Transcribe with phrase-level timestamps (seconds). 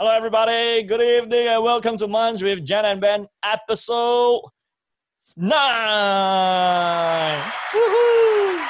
[0.00, 0.82] Hello, everybody.
[0.82, 4.40] Good evening, and welcome to Munch with Jen and Ben, episode
[5.36, 5.52] nine.
[7.74, 8.66] Woohoo!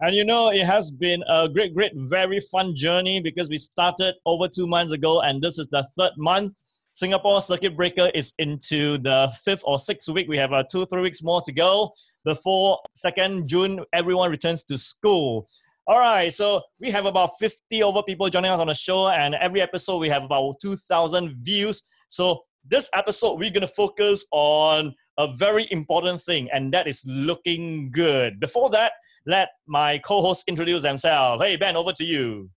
[0.00, 4.14] And you know, it has been a great, great, very fun journey because we started
[4.24, 6.54] over two months ago, and this is the third month.
[6.94, 10.28] Singapore Circuit Breaker is into the fifth or sixth week.
[10.28, 11.92] We have uh, two, three weeks more to go
[12.24, 15.46] before 2nd June, everyone returns to school.
[15.88, 19.34] All right, so we have about 50 over people joining us on the show, and
[19.34, 21.82] every episode we have about 2,000 views.
[22.08, 27.02] So this episode, we're going to focus on a very important thing, and that is
[27.06, 28.38] looking good.
[28.38, 28.92] Before that,
[29.24, 31.42] let my co hosts introduce themselves.
[31.42, 32.50] Hey, Ben, over to you.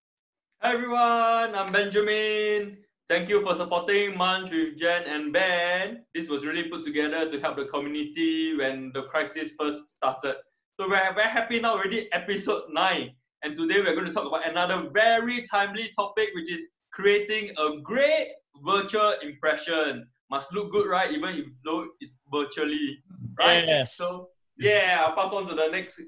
[0.62, 1.56] Hi, everyone.
[1.56, 2.80] I'm Benjamin.
[3.08, 6.04] Thank you for supporting Munch with Jen and Ben.
[6.14, 10.36] This was really put together to help the community when the crisis first started.
[10.78, 13.12] So we're very happy now, already episode 9.
[13.44, 17.82] And today we're going to talk about another very timely topic, which is creating a
[17.82, 18.32] great
[18.64, 20.08] virtual impression.
[20.30, 21.12] Must look good, right?
[21.12, 23.00] Even if though it's virtually,
[23.40, 23.66] right?
[23.66, 23.98] Yes.
[23.98, 26.00] So yeah, I'll pass on to the next.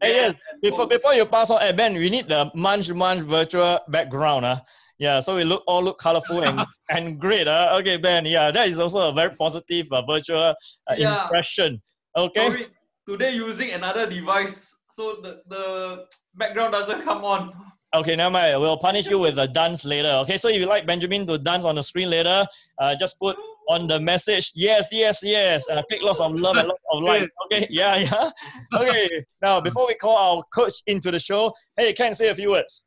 [0.00, 3.80] Hey, yes, before, before you pass on, hey, Ben, we need the Munch Munch virtual
[3.88, 4.44] background.
[4.44, 4.60] Uh.
[4.98, 7.48] Yeah, so we look all look colorful and, and great.
[7.48, 7.76] Uh.
[7.80, 10.54] Okay, Ben, yeah, that is also a very positive uh, virtual uh,
[10.96, 11.24] Yeah.
[11.24, 11.82] impression.
[12.16, 12.48] Okay.
[12.48, 12.66] Sorry,
[13.08, 16.04] today using another device, so the, the
[16.36, 17.52] background doesn't come on.
[17.94, 18.60] Okay, never mind.
[18.60, 20.10] We'll punish you with a dance later.
[20.22, 22.44] Okay, so if you like Benjamin to dance on the screen later,
[22.78, 23.36] uh, just put
[23.68, 25.66] on the message, yes, yes, yes.
[25.68, 27.28] and Uh, take lots of love and lots of light.
[27.46, 28.30] Okay, yeah, yeah.
[28.74, 32.50] Okay, now before we call our coach into the show, hey, Ken, say a few
[32.50, 32.84] words.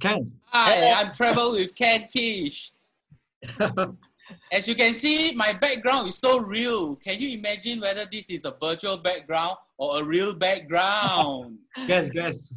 [0.00, 0.32] Ken.
[0.46, 2.72] Hi, I'm Trevor with Ken Kish.
[4.52, 6.96] As you can see, my background is so real.
[6.96, 11.58] Can you imagine whether this is a virtual background or a real background?
[11.86, 12.52] Guess, guess.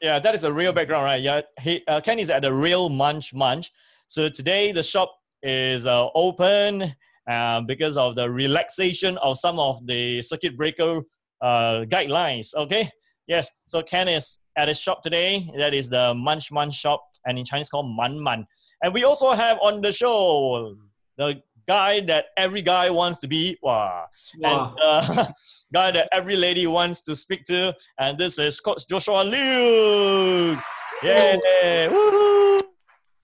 [0.00, 1.22] Yeah, that is a real background, right?
[1.22, 3.70] Yeah, he, uh, Ken is at the real Munch Munch.
[4.08, 6.92] So today the shop is uh, open
[7.28, 11.02] uh, because of the relaxation of some of the circuit breaker
[11.40, 12.52] uh, guidelines.
[12.54, 12.90] Okay,
[13.28, 13.48] yes.
[13.66, 15.48] So Ken is at his shop today.
[15.56, 18.44] That is the Munch Munch shop, and in Chinese called Man Man.
[18.82, 20.76] And we also have on the show
[21.16, 23.58] the guy that every guy wants to be.
[23.62, 24.06] Wow.
[24.38, 24.74] Wow.
[24.78, 25.26] And uh,
[25.72, 27.74] guy that every lady wants to speak to.
[27.98, 30.58] And this is Coach Joshua Liu.
[31.02, 31.88] Yay!
[31.90, 32.60] Woohoo!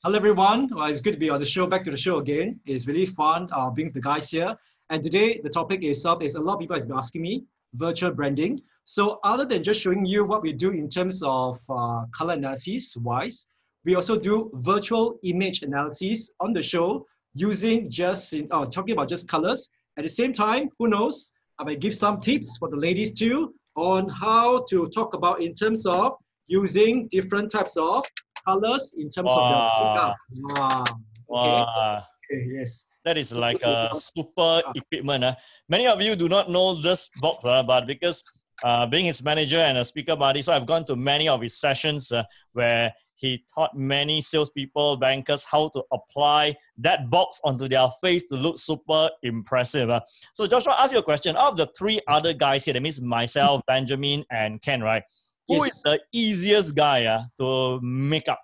[0.04, 0.68] Hello, everyone.
[0.72, 1.66] Well, it's good to be on the show.
[1.66, 2.60] Back to the show again.
[2.66, 4.56] It's really fun uh, being with the guys here.
[4.90, 7.44] And today, the topic is itself is a lot of people has been asking me
[7.74, 8.60] virtual branding.
[8.84, 12.96] So, other than just showing you what we do in terms of uh, color analysis
[12.96, 13.48] wise,
[13.84, 19.08] we also do virtual image analysis on the show using just in, uh, talking about
[19.08, 19.70] just colors.
[19.96, 21.32] At the same time, who knows?
[21.58, 25.54] I might give some tips for the ladies too on how to talk about in
[25.54, 26.12] terms of
[26.46, 28.04] using different types of
[28.44, 29.42] colors in terms Wow.
[29.42, 29.44] of
[29.78, 30.16] the makeup.
[30.56, 30.80] Wow.
[30.82, 30.94] Okay.
[31.28, 31.96] Wow.
[31.98, 32.46] okay.
[32.58, 32.86] Yes.
[33.04, 35.24] That is like a super equipment.
[35.24, 35.34] Uh.
[35.68, 38.22] Many of you do not know this box, uh, but because
[38.64, 41.58] uh, being his manager and a speaker buddy, so I've gone to many of his
[41.58, 47.88] sessions uh, where he taught many salespeople, bankers how to apply that box onto their
[48.00, 49.90] face to look super impressive.
[49.90, 50.00] uh.
[50.34, 51.36] So Joshua, ask you a question.
[51.36, 55.02] Out of the three other guys here, that means myself, Benjamin, and Ken, right?
[55.48, 55.82] Who is Yes.
[55.84, 58.40] the easiest guy uh, to make up,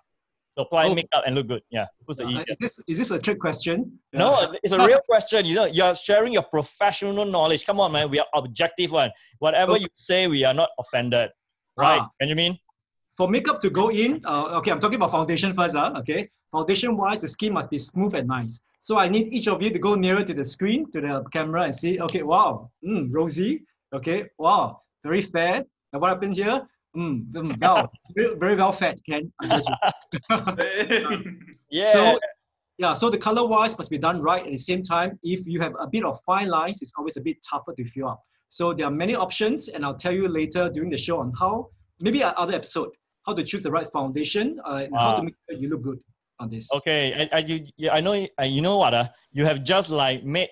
[0.57, 0.95] to apply Oh.
[0.95, 1.61] makeup and look good?
[1.69, 2.49] Yeah, who's the Uh, easiest?
[2.49, 3.99] is, this, is this a trick question?
[4.11, 5.45] No, it's a real question.
[5.45, 7.65] You know, you're sharing your professional knowledge.
[7.65, 8.09] Come on, man.
[8.09, 9.11] We are objective one.
[9.39, 9.81] Whatever Okay.
[9.83, 11.29] you say, we are not offended.
[11.77, 12.09] Right, Ah.
[12.19, 12.57] Benjamin?
[13.17, 15.75] For makeup to go in, uh, okay, I'm talking about foundation first.
[15.75, 18.59] Uh, okay, foundation wise, the skin must be smooth and nice.
[18.81, 21.63] So I need each of you to go nearer to the screen, to the camera,
[21.63, 21.99] and see.
[22.01, 23.63] Okay, wow, mm, rosy.
[23.93, 25.63] Okay, wow, very fair.
[25.93, 26.67] And what happened here?
[26.95, 29.31] Mm, mm, well, very, very well fed, Ken.
[31.71, 31.91] Yeah.
[31.91, 32.19] So,
[32.77, 34.45] yeah, so the color wise must be done right.
[34.45, 37.21] At the same time, if you have a bit of fine lines, it's always a
[37.21, 38.23] bit tougher to fill up.
[38.49, 41.69] So there are many options, and I'll tell you later during the show on how,
[42.01, 42.89] maybe another episode,
[43.25, 45.99] how to choose the right foundation uh, and how to make sure you look good
[46.39, 46.71] on this.
[46.73, 48.13] okay, I, I, you, yeah, I know.
[48.13, 48.93] You know what?
[48.93, 50.49] Uh, you have just like made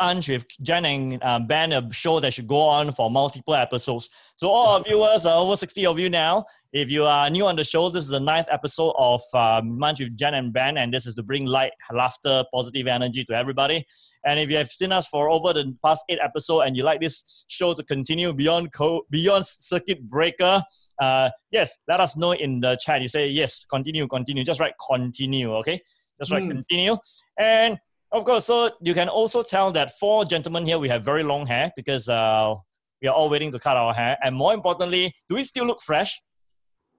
[0.00, 4.08] Ange with Jen and um, Ben a show that should go on for multiple episodes.
[4.36, 7.54] So all our viewers, uh, over 60 of you now, if you are new on
[7.54, 10.92] the show, this is the ninth episode of um, Munch with Jen and Ben, and
[10.92, 13.84] this is to bring light, laughter, positive energy to everybody.
[14.24, 17.00] And if you have seen us for over the past eight episodes and you like
[17.00, 20.62] this show to continue beyond co- beyond circuit breaker,
[21.00, 23.02] uh, yes, let us know in the chat.
[23.02, 24.42] You say yes, continue, continue.
[24.42, 25.80] Just write continue, okay?
[26.18, 26.50] Just write Hmm.
[26.50, 26.96] continue.
[27.38, 27.78] And
[28.14, 31.46] of course, so you can also tell that four gentlemen here we have very long
[31.46, 32.54] hair because uh,
[33.02, 34.16] we are all waiting to cut our hair.
[34.22, 36.20] And more importantly, do we still look fresh?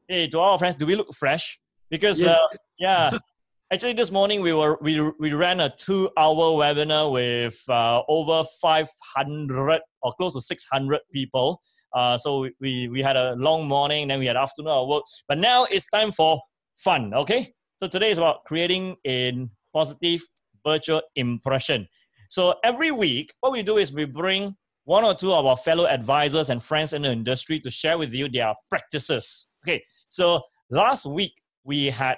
[0.07, 1.59] Hey, to our friends, do we look fresh?
[1.89, 2.37] Because Yes.
[2.37, 2.47] uh,
[2.77, 3.17] yeah,
[3.73, 9.81] actually this morning we were we we ran a two-hour webinar with uh, over 500
[10.03, 11.61] or close to 600 people.
[11.93, 15.03] Uh, so we- we had a long morning, then we had afternoon of work.
[15.29, 16.41] But now it's time for
[16.75, 17.13] fun.
[17.13, 20.21] Okay, so today is about creating a positive
[20.65, 21.87] virtual impression.
[22.29, 25.87] So every week, what we do is we bring one or two of our fellow
[25.87, 29.47] advisors and friends in the industry to share with you their practices.
[29.65, 31.33] Okay, so last week
[31.63, 32.17] we had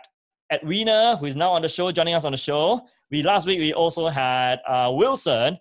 [0.52, 2.82] Edwina, who is now on the show, joining us on the show.
[3.12, 5.58] We last week we also had uh, Wilson,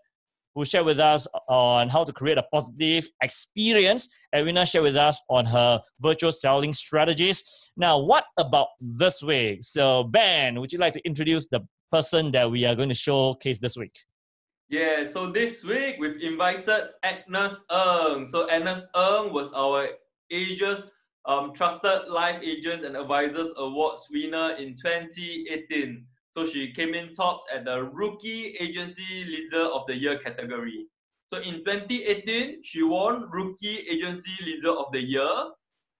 [0.55, 4.09] who shared with us on how to create a positive experience.
[4.35, 7.71] Edwina shared with us on her virtual selling strategies.
[7.77, 9.61] Now, what about this week?
[9.63, 11.61] So, Ben, would you like to introduce the
[11.91, 13.99] person that we are going to showcase this week?
[14.69, 18.27] Yeah, so this week we've invited Agnes Ng.
[18.27, 19.89] So Agnes Ng was our
[20.31, 20.85] Asia's
[21.25, 26.05] um, Trusted Life Agents and Advisors Awards winner in 2018.
[26.37, 30.87] So she came in tops at the Rookie Agency Leader of the Year category.
[31.29, 35.51] So in 2018, she won Rookie Agency Leader of the Year,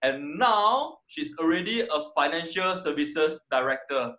[0.03, 4.13] and now she's already a Financial Services Director.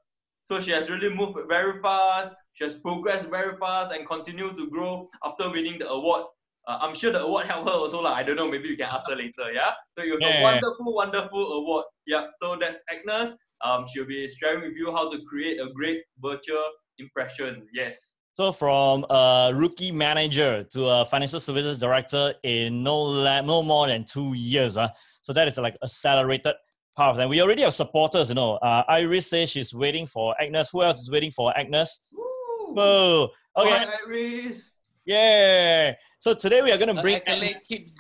[0.48, 2.32] So she has really moved very fast.
[2.54, 6.24] She has progressed very fast and continued to grow after winning the award.
[6.66, 8.02] Uh, I'm sure the award helped her also.
[8.02, 9.52] Like, I don't know, maybe you can ask her later.
[9.54, 9.72] Yeah.
[9.98, 10.40] So it was Yeah.
[10.40, 11.84] a wonderful, wonderful award.
[12.06, 12.28] Yeah.
[12.42, 13.36] So that's Agnes.
[13.62, 16.64] Um, she'll be sharing with you how to create a great virtual
[16.98, 17.68] impression.
[17.74, 18.14] Yes.
[18.32, 23.88] So from a rookie manager to a financial services director in no la- no more
[23.88, 24.78] than two years.
[24.78, 24.88] Uh.
[25.24, 26.54] So that is like accelerated
[26.98, 27.18] path.
[27.18, 28.56] And we already have supporters, you know.
[28.56, 30.70] Uh, Iris says she's waiting for Agnes.
[30.72, 32.02] Who else is waiting for Agnes?
[32.12, 32.74] Woo!
[32.74, 33.30] Whoa.
[33.56, 33.70] Okay.
[33.70, 34.72] Hi, Iris.
[35.06, 35.94] Yeah.
[36.20, 37.16] So today we are going to Uh, bring.
[37.16, 37.96] accolade keeps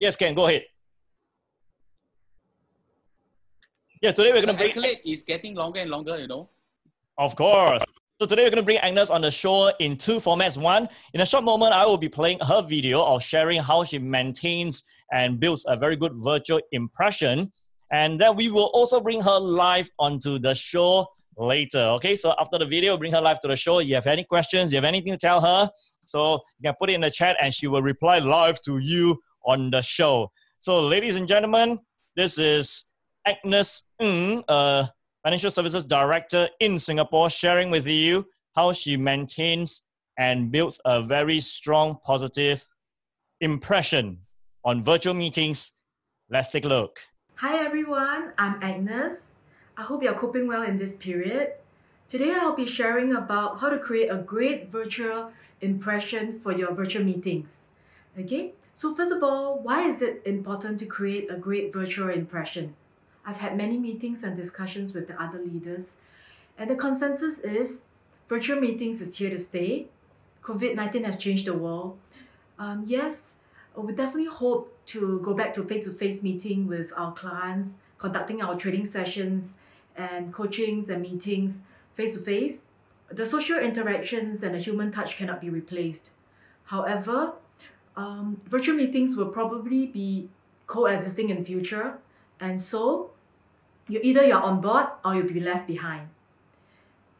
[0.00, 0.64] Yes, Ken, go ahead.
[4.02, 4.70] Yes, today we're going to bring.
[4.70, 6.48] accolade is getting longer and longer, you know.
[7.18, 7.82] Of course.
[8.18, 10.56] So today we're going to bring Agnes on the show in two formats.
[10.56, 13.98] One, in a short moment, I will be playing her video of sharing how she
[13.98, 17.52] maintains and builds a very good virtual impression.
[17.92, 21.06] And then we will also bring her live onto the show
[21.36, 21.80] later.
[21.96, 23.80] Okay, so after the video, bring her live to the show.
[23.80, 25.70] You have any questions, you have anything to tell her,
[26.04, 29.20] so you can put it in the chat and she will reply live to you
[29.44, 30.30] on the show.
[30.58, 31.80] So, ladies and gentlemen,
[32.14, 32.84] this is
[33.26, 34.90] Agnes Ng, a
[35.24, 39.82] financial services director in Singapore, sharing with you how she maintains
[40.18, 42.68] and builds a very strong positive
[43.40, 44.18] impression
[44.64, 45.72] on virtual meetings.
[46.28, 47.00] Let's take a look.
[47.40, 49.32] Hi everyone, I'm Agnes.
[49.74, 51.54] I hope you're coping well in this period.
[52.06, 55.32] Today I'll be sharing about how to create a great virtual
[55.62, 57.48] impression for your virtual meetings.
[58.18, 62.74] Okay, so first of all, why is it important to create a great virtual impression?
[63.24, 65.96] I've had many meetings and discussions with the other leaders,
[66.58, 67.80] and the consensus is
[68.28, 69.86] virtual meetings is here to stay.
[70.42, 71.96] COVID 19 has changed the world.
[72.58, 73.36] Um, yes,
[73.76, 78.86] we definitely hope to go back to face-to-face meeting with our clients, conducting our training
[78.86, 79.54] sessions
[79.96, 81.60] and coachings and meetings
[81.94, 82.62] face-to-face.
[83.10, 86.10] The social interactions and the human touch cannot be replaced.
[86.64, 87.34] However,
[87.96, 90.28] um, virtual meetings will probably be
[90.66, 91.98] coexisting in future,
[92.38, 93.10] and so
[93.88, 96.08] you either you're on board or you'll be left behind.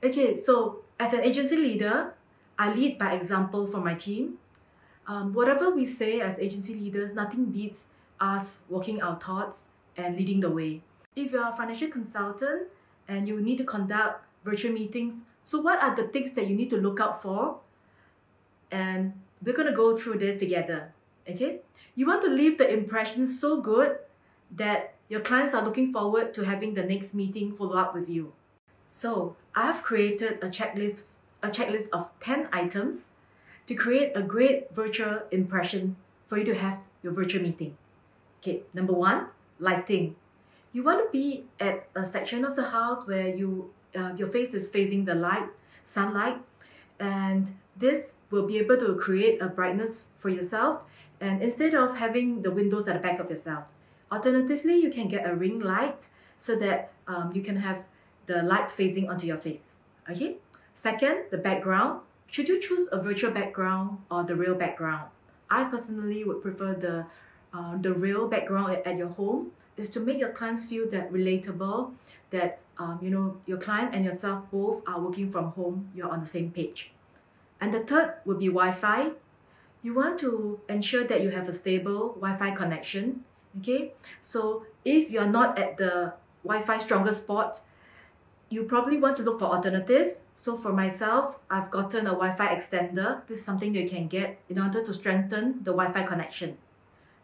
[0.02, 2.14] Okay, so as an agency leader,
[2.58, 4.38] I lead by example for my team
[5.10, 7.88] um, whatever we say as agency leaders, nothing beats
[8.20, 10.82] us walking our thoughts and leading the way.
[11.16, 12.68] If you're a financial consultant
[13.08, 16.70] and you need to conduct virtual meetings, so what are the things that you need
[16.70, 17.58] to look out for?
[18.70, 20.92] And we're going to go through this together.
[21.28, 21.62] Okay?
[21.96, 23.98] You want to leave the impression so good
[24.54, 28.32] that your clients are looking forward to having the next meeting follow up with you.
[28.88, 33.08] So, I've created a checklist a checklist of 10 items
[33.70, 35.94] to create a great virtual impression
[36.26, 37.78] for you to have your virtual meeting.
[38.42, 39.28] Okay, number one,
[39.60, 40.16] lighting.
[40.72, 44.54] You want to be at a section of the house where you uh, your face
[44.54, 45.46] is facing the light,
[45.84, 46.38] sunlight,
[46.98, 50.82] and this will be able to create a brightness for yourself.
[51.20, 53.70] And instead of having the windows at the back of yourself,
[54.10, 56.06] alternatively, you can get a ring light
[56.38, 57.86] so that um, you can have
[58.26, 59.62] the light facing onto your face.
[60.10, 60.38] Okay.
[60.74, 62.00] Second, the background.
[62.30, 65.10] Should you choose a virtual background or the real background?
[65.50, 67.06] I personally would prefer the
[67.52, 71.12] uh, the real background at, at your home is to make your clients feel that
[71.12, 71.92] relatable,
[72.30, 76.20] that um, you know your client and yourself both are working from home, you're on
[76.20, 76.92] the same page.
[77.60, 79.10] And the third would be Wi-Fi.
[79.82, 83.24] You want to ensure that you have a stable Wi-Fi connection
[83.58, 87.58] Okay, so if you're not at the Wi-Fi strongest spot,
[88.50, 90.24] you probably want to look for alternatives.
[90.34, 93.24] So for myself, I've gotten a Wi-Fi extender.
[93.28, 96.58] This is something you can get in order to strengthen the Wi-Fi connection.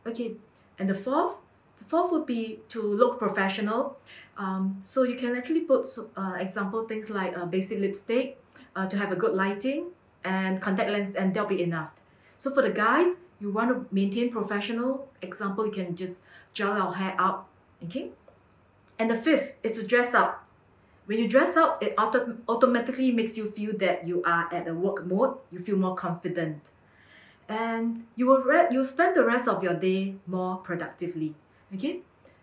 [0.06, 0.36] Okay,
[0.78, 1.34] and the fourth,
[1.76, 3.98] the fourth would be to look professional.
[4.38, 5.84] Um, so you can actually put,
[6.16, 8.40] uh, example, things like a basic lipstick
[8.76, 9.88] uh, to have a good lighting
[10.22, 11.90] and contact lens and that'll be enough.
[12.36, 16.22] So for the guys, you want to maintain professional, example, you can just
[16.54, 17.48] gel our hair up,
[17.84, 18.10] okay?
[18.98, 20.45] And the fifth is to dress up.
[21.06, 24.74] When you dress up, it auto- automatically makes you feel that you are at a
[24.74, 26.70] work mode, you feel more confident.
[27.48, 31.34] And you will re- you spend the rest of your day more productively.
[31.74, 32.00] Okay?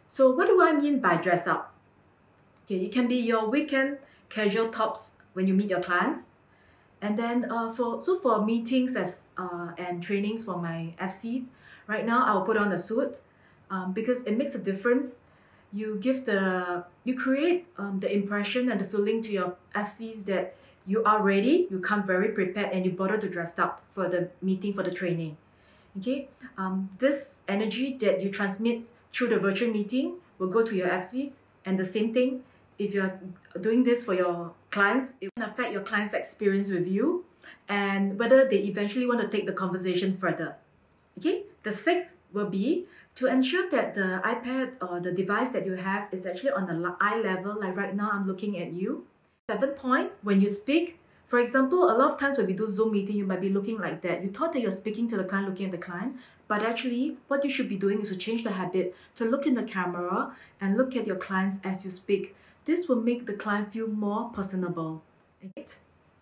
[0.08, 1.74] So what do I mean by dress up?
[2.66, 3.98] Okay, it can be your weekend
[4.30, 6.28] casual tops when you meet your clients.
[7.02, 11.50] And then uh, for so for meetings as uh, and trainings for my FCs,
[11.88, 13.18] right now I'll put on a suit
[13.70, 15.20] um, because it makes a difference.
[15.74, 20.56] You give the you create um, the impression and the feeling to your FCs that
[20.86, 24.30] you are ready, you come very prepared, and you bother to dress up for the
[24.42, 25.38] meeting for the training.
[25.98, 30.90] Okay, um, this energy that you transmit through the virtual meeting will go to your
[30.90, 32.44] FCs, and the same thing
[32.78, 33.20] if you're
[33.60, 37.26] doing this for your clients, it can affect your client's experience with you
[37.70, 40.56] and whether they eventually want to take the conversation further.
[41.18, 42.86] Okay, the sixth will be
[43.16, 46.96] to ensure that the iPad or the device that you have is actually on the
[47.00, 49.06] eye level, like right now I'm looking at you.
[49.50, 52.94] Seventh point, when you speak, for example, a lot of times when we do Zoom
[52.94, 54.24] meeting, you might be looking like that.
[54.24, 56.18] You thought that you're speaking to the client, looking at the client,
[56.48, 59.56] but actually what you should be doing is to change the habit to look in
[59.56, 63.74] the camera and look at your clients as you speak this will make the client
[63.74, 65.04] feel more personable.
[65.42, 65.76] Right?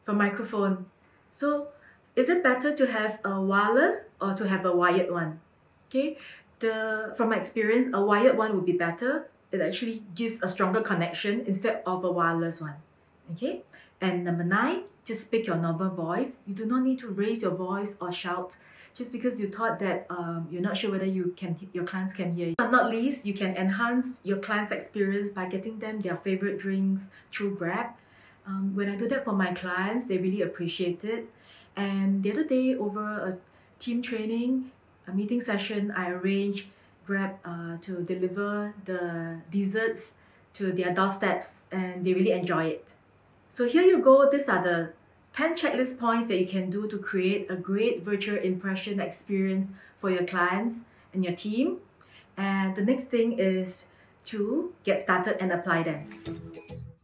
[0.04, 0.86] For microphone.
[1.30, 1.68] So
[2.16, 5.40] is it better to have a wireless or to have a wired one?
[5.90, 6.18] Okay,
[6.62, 9.27] the from my experience, a wired one would be better.
[9.51, 12.75] It actually gives a stronger connection instead of a wireless one.
[13.34, 13.63] Okay,
[14.00, 16.38] and number nine, just speak your normal voice.
[16.48, 18.58] You do not need to raise your voice or shout
[18.94, 22.36] just because you thought that um, you're not sure whether you can your clients can
[22.36, 22.56] hear you.
[22.58, 27.10] But not least, you can enhance your clients' experience by getting them their favorite drinks
[27.32, 27.88] through Grab.
[28.46, 31.30] Um, when I do that for my clients, they really appreciate it.
[31.75, 33.38] And the other day, over a
[33.80, 34.72] team training,
[35.12, 36.68] a meeting session, I arranged
[37.06, 40.15] Grab uh, to deliver the desserts
[40.53, 42.94] to their doorsteps, and they really enjoy it.
[43.50, 44.30] So here you go.
[44.30, 44.94] These are the
[45.34, 50.10] 10 checklist points that you can do to create a great virtual impression experience for
[50.10, 50.82] your clients
[51.13, 51.80] and your team.
[52.38, 53.88] And the next thing is
[54.25, 56.08] to get started and apply them.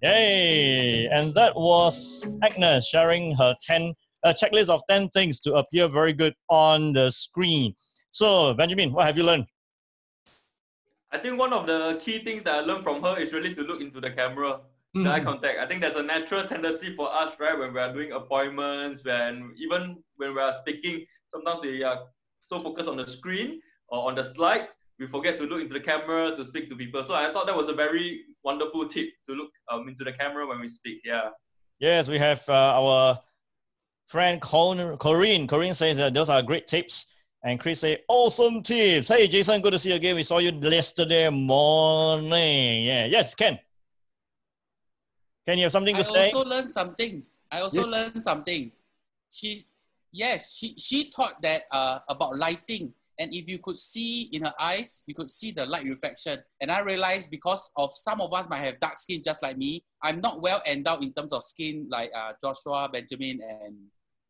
[0.01, 1.07] Yay!
[1.07, 6.13] And that was Agnes sharing her 10 a checklist of 10 things to appear very
[6.13, 7.75] good on the screen.
[8.17, 9.45] So, Benjamin, what have you learned?
[11.11, 13.61] I think one of the key things that I learned from her is really to
[13.61, 14.61] look into the camera
[14.95, 15.03] mm.
[15.03, 15.59] the eye contact.
[15.59, 19.53] I think there's a natural tendency for us, right, when we are doing appointments, when
[19.59, 21.99] even when we are speaking, sometimes we are
[22.39, 25.79] so focused on the screen or on the slides, we forget to look into the
[25.79, 27.03] camera to speak to people.
[27.03, 30.47] So I thought that was a very wonderful tip to look um, into the camera
[30.47, 31.01] when we speak.
[31.05, 31.29] Yeah.
[31.77, 33.19] Yes, we have uh, our
[34.07, 35.47] friend Corinne.
[35.47, 37.05] Corinne says that those are great tips.
[37.43, 39.09] And Chris say, awesome tips.
[39.09, 40.15] Hey, Jason, good to see you again.
[40.15, 42.85] We saw you yesterday morning.
[42.85, 43.59] Yeah, yes, Ken.
[45.47, 46.29] Can you have something to I say?
[46.29, 47.23] I also learned something.
[47.51, 48.71] I also learned something.
[49.31, 49.61] She,
[50.11, 52.93] yes, she, she taught that uh, about lighting.
[53.19, 56.39] And if you could see in her eyes, you could see the light reflection.
[56.59, 59.83] And I realized because of some of us might have dark skin just like me,
[60.01, 63.75] I'm not well endowed in terms of skin like uh, Joshua, Benjamin, and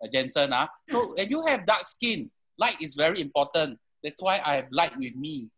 [0.04, 0.54] uh, Jensen.
[0.54, 0.68] Uh.
[0.88, 3.80] So when you have dark skin, light is very important.
[4.04, 5.50] That's why I have light with me.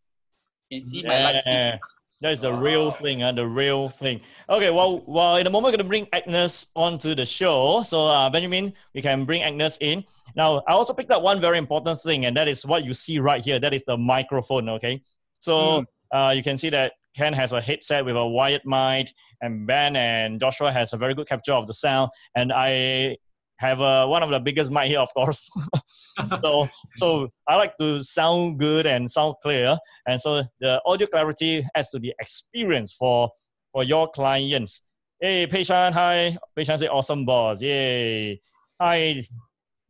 [0.70, 1.10] You can see yeah.
[1.10, 1.80] my light skin.
[2.22, 4.20] That's the real thing, uh, the real thing.
[4.50, 7.82] Okay, well, well, in a moment, we're going to bring Agnes onto the show.
[7.84, 10.04] So, uh, Benjamin, we can bring Agnes in.
[10.36, 13.20] Now, I also picked up one very important thing, and that is what you see
[13.20, 13.58] right here.
[13.58, 15.02] That is the microphone, okay?
[15.40, 15.86] So, mm.
[16.12, 19.96] uh, you can see that Ken has a headset with a wired mic, and Ben
[19.96, 22.12] and Joshua has a very good capture of the sound.
[22.36, 23.18] And I
[23.59, 25.49] have a, one of the biggest mic here, of course.
[26.43, 31.65] so, so I like to sound good and sound clear, and so the audio clarity
[31.75, 33.31] adds to the experience for
[33.73, 34.83] for your clients.
[35.21, 36.37] Hey, Pei Shan, hi.
[36.55, 37.63] Pei Shan say awesome boss.
[37.63, 38.41] Yay.
[38.81, 39.23] Hi,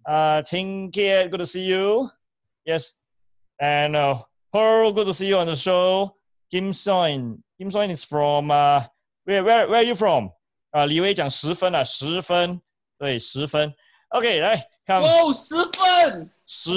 [0.07, 2.09] uh, Ting Kiet, good to see you.
[2.65, 2.93] Yes,
[3.59, 6.17] and uh, Pearl, good to see you on the show.
[6.51, 8.85] Kim Soin, Kim Soin is from uh,
[9.25, 10.31] where where where are you from?
[10.73, 12.61] Uh, 李威讲十分啊，十分。
[12.99, 13.75] 对，十分。
[14.11, 16.31] OK，来看哇，十分！
[16.47, 16.73] 十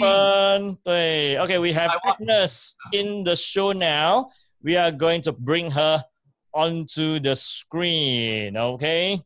[0.00, 4.30] 分，对，OK。We have Agnes in the show now.
[4.62, 6.04] We are going to bring her
[6.52, 8.56] onto the screen.
[8.56, 9.22] Okay.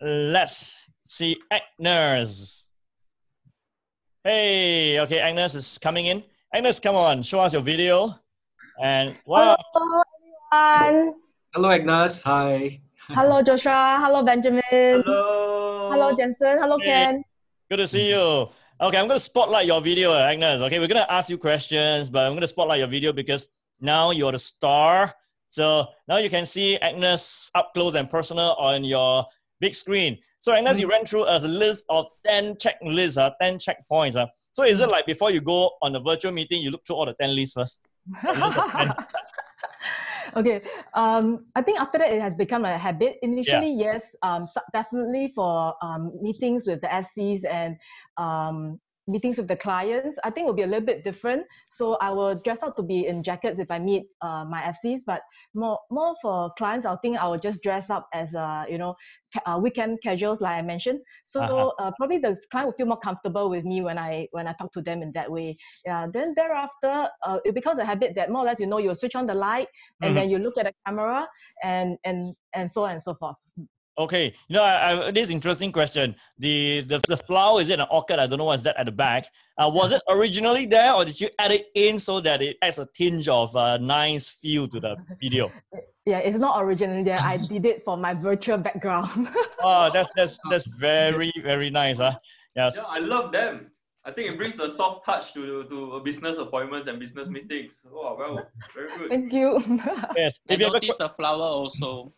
[0.00, 0.74] Let's
[1.06, 2.66] see Agnes.
[4.24, 6.22] Hey, okay, Agnes is coming in.
[6.52, 8.18] Agnes, come on, show us your video.
[8.82, 9.56] And wow.
[9.74, 10.02] Hello,
[10.52, 11.14] everyone.
[11.54, 12.22] Hello, Agnes.
[12.24, 12.80] Hi.
[13.09, 13.97] Hello, Joshua.
[14.01, 14.61] Hello, Benjamin.
[14.69, 15.89] Hello.
[15.91, 16.57] Hello, Jensen.
[16.59, 16.85] Hello, Hey.
[16.85, 17.23] Ken.
[17.69, 18.49] Good to see you.
[18.81, 20.61] Okay, I'm going to spotlight your video, Agnes.
[20.61, 23.49] Okay, we're going to ask you questions, but I'm going to spotlight your video because
[23.79, 25.13] now you're the star.
[25.49, 29.25] So now you can see Agnes up close and personal on your
[29.61, 30.17] big screen.
[30.39, 34.15] So Agnes, you ran through a list of 10 checklists, uh, 10 checkpoints.
[34.15, 34.27] Uh.
[34.51, 37.05] So is it like before you go on a virtual meeting, you look through all
[37.05, 37.79] the 10 lists first?
[40.33, 40.57] List of 10.
[40.57, 40.61] okay.
[40.93, 43.17] Um, I think after that it has become a habit.
[43.21, 47.77] Initially, yes, um, so- definitely for um, meetings with the FCs and
[48.17, 51.45] um, meetings with the clients, I think will be a little bit different.
[51.69, 55.01] So I will dress up to be in jackets if I meet uh, my FCs,
[55.05, 55.21] but
[55.53, 58.95] more more for clients, I think I will just dress up as a you know
[59.33, 60.99] ca- uh, weekend casuals, like I mentioned.
[61.23, 61.65] So Uh-huh.
[61.79, 64.71] uh, probably the client will feel more comfortable with me when I when I talk
[64.73, 65.55] to them in that way.
[65.85, 66.07] Yeah.
[66.11, 69.15] Then thereafter, uh, it becomes a habit that more or less you know you switch
[69.15, 69.67] on the light
[70.03, 70.17] and Mhm.
[70.17, 71.27] then you look at the camera
[71.63, 73.35] and and and so on and so forth.
[73.97, 76.15] Okay, you know, I, I, this interesting question.
[76.37, 78.19] The, the the flower is it an orchid?
[78.19, 79.27] I don't know what's that at the back.
[79.57, 82.77] Uh, was it originally there, or did you add it in so that it adds
[82.77, 85.51] a tinge of uh, nice feel to the video?
[86.07, 87.19] Yeah, it's not originally there.
[87.19, 89.27] I did it for my virtual background.
[89.63, 92.19] Oh, that's that's that's very very nice, huh?
[92.55, 92.77] Yes.
[92.77, 93.71] Yeah, I love them.
[94.03, 97.81] I think it brings a soft touch to to business appointments and business meetings.
[97.91, 99.09] Oh, well, very good.
[99.09, 99.57] Thank you.
[100.15, 100.37] Yes.
[100.47, 102.13] I If you have a, noticed que- the flower also.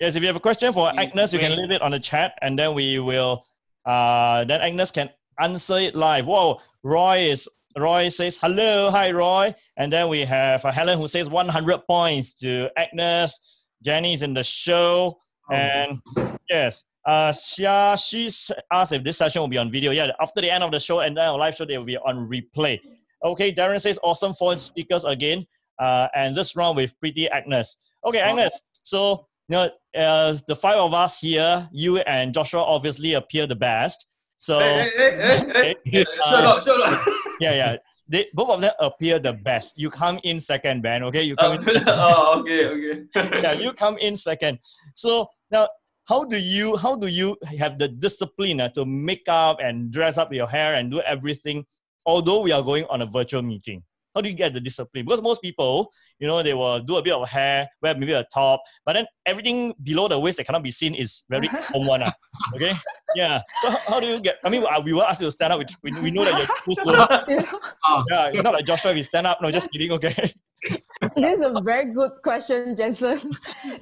[0.00, 2.38] Yes, if you have a question for Agnes, you can leave it on the chat,
[2.42, 3.44] and then we will.
[3.84, 6.26] Uh, then Agnes can answer it live.
[6.26, 11.06] Whoa, Roy is Roy says hello, hi Roy, and then we have uh, Helen who
[11.06, 13.38] says 100 points to Agnes.
[13.82, 15.18] Jenny's in the show,
[15.52, 16.00] and
[16.48, 18.30] yes, uh, Xia she
[18.72, 19.92] asked if this session will be on video.
[19.92, 21.98] Yeah, after the end of the show and then our live show, they will be
[21.98, 22.80] on replay.
[23.22, 25.46] Okay, Darren says awesome phone speakers again,
[25.78, 27.76] uh, and this round with Pretty Agnes.
[28.04, 28.58] Okay, Agnes.
[28.82, 33.56] So you know, uh, the five of us here, you and Joshua obviously appear the
[33.56, 34.06] best.
[34.38, 37.06] So Hey, hey, hey, uh, up,
[37.40, 37.76] yeah, yeah.
[38.08, 39.74] They, both of them appear the best.
[39.76, 41.02] You come in second, Ben.
[41.04, 43.40] Okay, you come Oh, in oh, okay, okay.
[43.42, 44.58] yeah, you come in second.
[44.94, 45.68] So now,
[46.04, 50.18] how do you how do you have the discipline uh, to make up and dress
[50.18, 51.64] up your hair and do everything,
[52.04, 53.82] although we are going on a virtual meeting?
[54.16, 55.04] How do you get the discipline?
[55.04, 58.24] Because most people, you know, they will do a bit of hair, wear maybe a
[58.32, 62.02] top, but then everything below the waist that cannot be seen is very home one.
[62.02, 62.14] ah.
[62.54, 62.72] Okay,
[63.14, 63.42] yeah.
[63.60, 64.36] So how, how do you get?
[64.42, 65.60] I mean, uh, we will ask you to stand up.
[65.82, 67.04] We, we know that you're too slow.
[68.10, 68.94] Yeah, you're not like Joshua.
[68.94, 69.42] We stand up.
[69.42, 69.92] No, just kidding.
[69.92, 70.32] Okay.
[71.16, 73.20] this is a very good question, Jensen.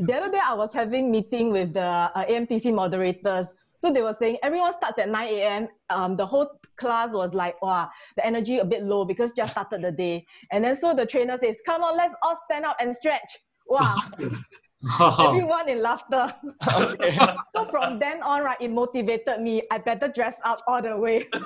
[0.00, 3.46] the other day I was having meeting with the uh, AMTC moderators.
[3.78, 5.68] So they were saying everyone starts at 9 a.m.
[5.90, 9.82] Um, the whole class was like, wow, the energy a bit low because just started
[9.82, 10.26] the day.
[10.52, 13.38] And then so the trainer says, come on, let's all stand up and stretch.
[13.66, 13.96] Wow,
[15.20, 16.34] everyone in laughter.
[16.74, 17.18] okay.
[17.54, 19.62] So from then on, right, it motivated me.
[19.70, 21.28] I better dress up all the way.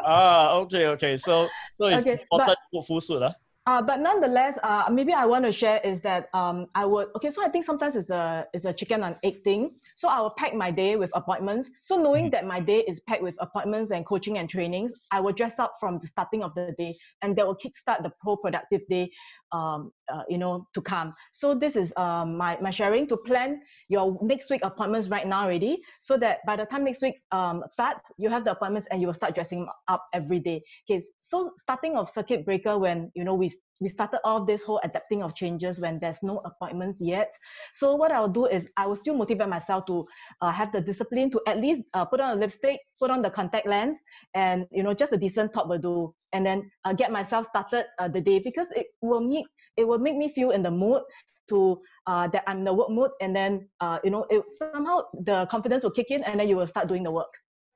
[0.00, 1.16] Ah, okay, okay.
[1.16, 3.34] So so it's Okay, important to put full suit, ah.
[3.68, 7.28] Uh, but nonetheless, uh, maybe I want to share is that um, I would okay.
[7.28, 9.72] So I think sometimes it's a it's a chicken and egg thing.
[9.94, 11.68] So I will pack my day with appointments.
[11.82, 15.34] So knowing that my day is packed with appointments and coaching and trainings, I will
[15.34, 18.88] dress up from the starting of the day, and that will kickstart the pro productive
[18.88, 19.10] day,
[19.52, 21.14] um, uh, you know, to come.
[21.32, 25.44] So this is um, my my sharing to plan your next week appointments right now
[25.44, 29.00] already, so that by the time next week um, starts, you have the appointments and
[29.00, 30.62] you will start dressing up every day.
[30.88, 34.80] Okay, so starting of circuit breaker when you know we we started off this whole
[34.84, 37.34] adapting of changes when there's no appointments yet.
[37.72, 40.06] So what I'll do is I will still motivate myself to
[40.40, 43.30] uh, have the discipline to at least uh, put on a lipstick, put on the
[43.30, 43.96] contact lens,
[44.34, 47.86] and you know just a decent top will do, and then uh, get myself started
[47.98, 51.02] uh, the day because it will make it will make me feel in the mood
[51.48, 55.02] to uh, that I'm in the work mood, and then uh, you know it, somehow
[55.22, 57.32] the confidence will kick in, and then you will start doing the work.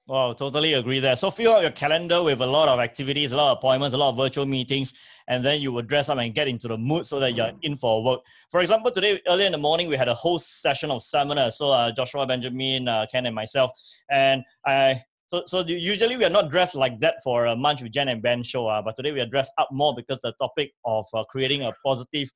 [0.09, 1.15] Wow, totally agree there.
[1.15, 3.97] So fill out your calendar with a lot of activities, a lot of appointments, a
[3.97, 4.93] lot of virtual meetings,
[5.29, 7.77] and then you will dress up and get into the mood so that you're in
[7.77, 8.21] for work.
[8.51, 11.57] For example, today earlier in the morning we had a whole session of seminars.
[11.57, 13.71] So uh, Joshua, Benjamin, uh, Ken, and myself,
[14.11, 17.93] and I So, so usually we are not dressed like that for a Munch with
[17.93, 20.75] Jen and Ben show, uh, but today we are dressed up more because the topic
[20.85, 22.29] of uh, creating a positive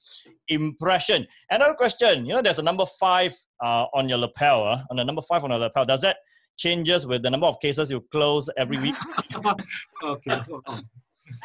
[0.49, 1.27] impression.
[1.51, 5.05] Another question, you know, there's a number five uh, on your lapel, uh, on the
[5.05, 5.85] number five on your lapel.
[5.85, 6.17] Does that
[6.57, 8.95] changes with the number of cases you close every week?
[10.03, 10.41] okay.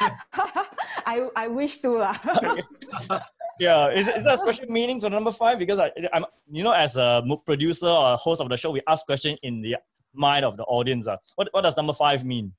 [1.06, 1.98] I, I wish to.
[1.98, 2.16] lah.
[3.60, 5.58] yeah, is, is there a special meaning to number five?
[5.58, 8.80] Because I, I'm, you know, as a mo- producer or host of the show, we
[8.88, 9.76] ask question in the
[10.14, 11.06] mind of the audience.
[11.06, 11.16] Uh.
[11.36, 12.52] What, what does number five mean?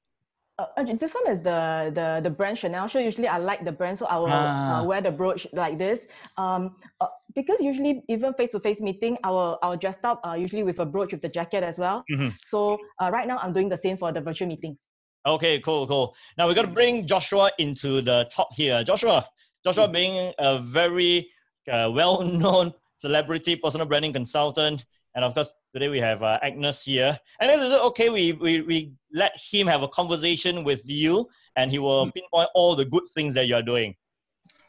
[0.60, 2.88] Uh, uh, this one is the, the the brand Chanel.
[2.88, 4.80] So usually I like the brand, so I will Ah.
[4.80, 6.02] uh, wear the brooch like this.
[6.38, 10.22] Um, uh, because usually even face to face meeting, I will I will dress up
[10.24, 12.04] uh, usually with a brooch with the jacket as well.
[12.12, 12.34] Mhm.
[12.46, 14.90] So uh, right now I'm doing the same for the virtual meetings.
[15.26, 16.16] Okay, cool, cool.
[16.38, 18.84] Now we're gonna bring Joshua into the top here.
[18.84, 19.26] Joshua,
[19.64, 21.32] Joshua being a very
[21.72, 24.86] uh, well-known celebrity personal branding consultant,
[25.16, 27.20] and of course today we have uh, Agnes here.
[27.40, 28.10] And is it okay?
[28.10, 32.76] We, we we let him have a conversation with you, and he will pinpoint all
[32.76, 33.96] the good things that you are doing.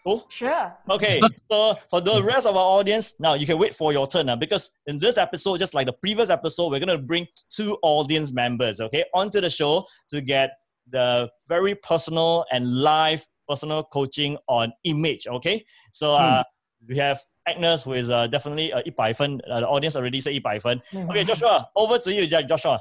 [0.05, 0.27] Cool.
[0.29, 0.77] Sure.
[0.91, 1.19] Okay,
[1.51, 4.37] so for the rest of our audience, now you can wait for your turn now
[4.37, 8.83] because in this episode, just like the previous episode, we're gonna bring two audience members,
[8.83, 10.59] okay, onto the show to get
[10.91, 15.65] the very personal and live personal coaching on image, okay?
[15.93, 16.43] So uh,
[16.87, 19.41] we have Agnes, who is uh, definitely uh, 100分.
[19.49, 20.83] Uh, the audience already said 100分.
[21.11, 22.49] Okay, Joshua, over to you, Jack.
[22.49, 22.81] Joshua.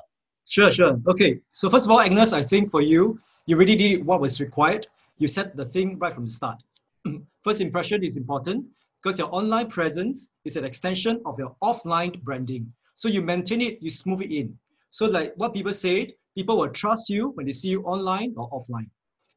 [0.50, 1.00] Sure, sure.
[1.08, 1.40] Okay.
[1.52, 4.88] So first of all, Agnes, I think for you, you really did what was required.
[5.18, 6.62] You set the thing right from the start.
[7.44, 8.66] First impression is important
[9.02, 12.72] because your online presence is an extension of your offline branding.
[12.96, 14.58] So you maintain it, you smooth it in.
[14.92, 18.50] So like what people said, people will trust you when they see you online or
[18.52, 18.90] offline.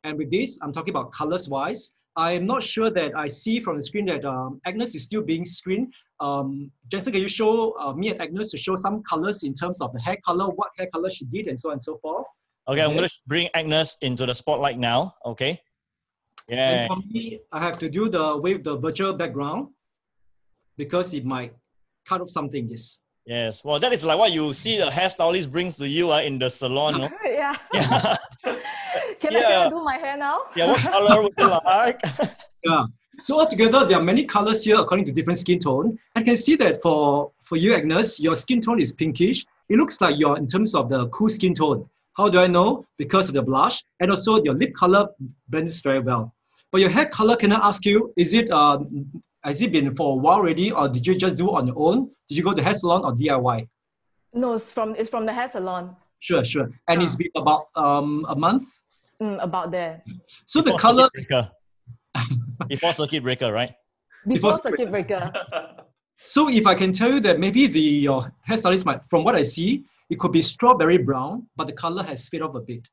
[0.05, 1.95] And with this, I'm talking about colors wise.
[2.17, 5.23] I am not sure that I see from the screen that um, Agnes is still
[5.23, 5.93] being screened.
[6.21, 9.83] Um, Jensen, can you show uh, me and Agnes to show some colors in terms
[9.83, 12.25] of the hair color, what hair color she did, and so on and so forth?
[12.69, 15.15] Okay, I'm gonna bring Agnes into the spotlight now.
[15.27, 15.61] Okay.
[16.49, 16.71] Yeah.
[16.71, 19.69] And for me, I have to do the with the virtual background
[20.79, 21.53] because it might
[22.07, 22.69] cut off something.
[22.71, 23.03] Yes.
[23.27, 23.65] Yes.
[23.65, 26.49] Well, that is like what you see the hairstylist brings to you uh, in the
[26.49, 27.01] salon.
[27.01, 27.11] No?
[27.25, 27.57] yeah.
[27.75, 28.17] Yeah.
[29.27, 30.43] Can, I, can I do my hair now?
[30.55, 30.67] yeah.
[30.67, 32.01] What color would you like?
[32.65, 32.87] Yeah.
[33.21, 35.99] So altogether, there are many colors here according to different skin tone.
[36.17, 39.47] I can see that for for you, Agnes, your skin tone is pinkish.
[39.69, 41.89] It looks like you're in terms of the cool skin tone.
[42.17, 42.85] How do I know?
[42.99, 45.09] Because of the blush and also your lip color
[45.49, 46.35] blends very well.
[46.73, 48.13] But your hair color, can I ask you?
[48.17, 48.81] Is it uh,
[49.45, 51.79] has it been for a while already, or did you just do it on your
[51.79, 52.11] own?
[52.29, 53.69] Did you go to the hair salon or DIY?
[54.35, 55.97] No, it's from it's from the hair salon.
[56.21, 56.71] Sure, sure.
[56.89, 58.65] And it's been about um, a month.
[59.23, 60.03] Mm, about there.
[60.47, 61.51] So the Before colors, circuit breaker.
[62.69, 63.75] Before circuit breaker, right?
[64.27, 65.33] Before Before- circuit breaker.
[66.25, 69.43] So if I can tell you that maybe the your hairstylist might, from what I
[69.43, 72.89] see, it could be strawberry brown, but the color has faded off a bit.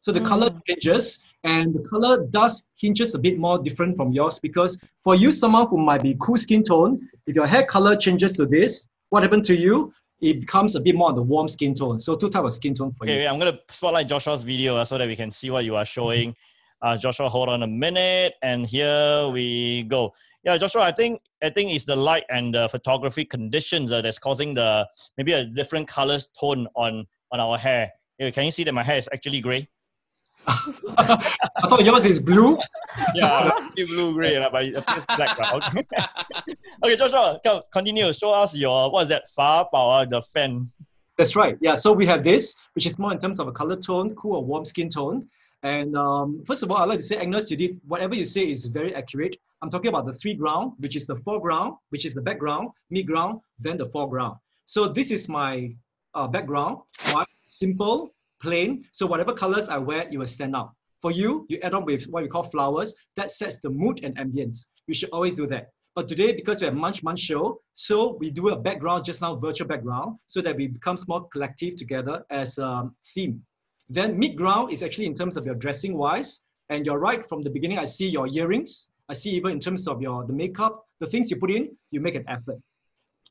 [0.00, 0.60] So the color Mm.
[0.68, 5.32] changes, and the color does hinges a bit more different from yours because for you,
[5.32, 9.22] someone who might be cool skin tone, if your hair color changes to this, what
[9.24, 9.92] happened to you?
[10.20, 12.00] It becomes a bit more on the warm skin tone.
[12.00, 13.18] So two types of skin tone for Okay, you.
[13.20, 15.84] wait, I'm gonna spotlight Joshua's video uh, so that we can see what you are
[15.84, 16.34] showing.
[16.82, 20.12] Uh, Joshua, hold on a minute, and here we go.
[20.44, 24.18] Yeah, Joshua, I think I think it's the light and the photography conditions uh, that's
[24.18, 27.92] causing the maybe a different colors tone on on our hair.
[28.18, 29.68] Yeah, can you see that my hair is actually gray?
[30.48, 32.58] I thought yours is blue.
[33.14, 35.38] Yeah, blue gray, but it appears black.
[35.38, 35.86] Okay.
[36.84, 38.12] okay, Joshua, come, continue.
[38.12, 39.28] Show us your what is that?
[39.30, 40.70] Fa Bao, uh, the fan.
[41.16, 41.56] That's right.
[41.60, 41.74] Yeah.
[41.74, 44.44] So we have this, which is more in terms of a color tone, cool or
[44.44, 45.28] warm skin tone.
[45.62, 48.48] And um, first of all, I'd like to say, Agnes, you did whatever you say
[48.48, 49.36] is very accurate.
[49.60, 53.06] I'm talking about the three ground, which is the foreground, which is the background, mid
[53.06, 54.36] ground, then the foreground.
[54.66, 55.74] So this is my
[56.14, 56.78] uh, background.
[57.46, 58.84] Simple, plain.
[58.92, 60.72] So whatever colors I wear, it will stand out.
[61.00, 62.94] For you, you add on with what we call flowers.
[63.16, 64.66] That sets the mood and ambience.
[64.86, 65.70] You should always do that.
[65.94, 69.34] But today, because we have Munch Munch show, so we do a background just now,
[69.34, 73.42] virtual background, so that we become more collective together as a theme.
[73.88, 77.42] Then mid ground is actually in terms of your dressing wise, and you're right from
[77.42, 77.78] the beginning.
[77.78, 78.90] I see your earrings.
[79.08, 82.00] I see even in terms of your the makeup, the things you put in, you
[82.00, 82.60] make an effort.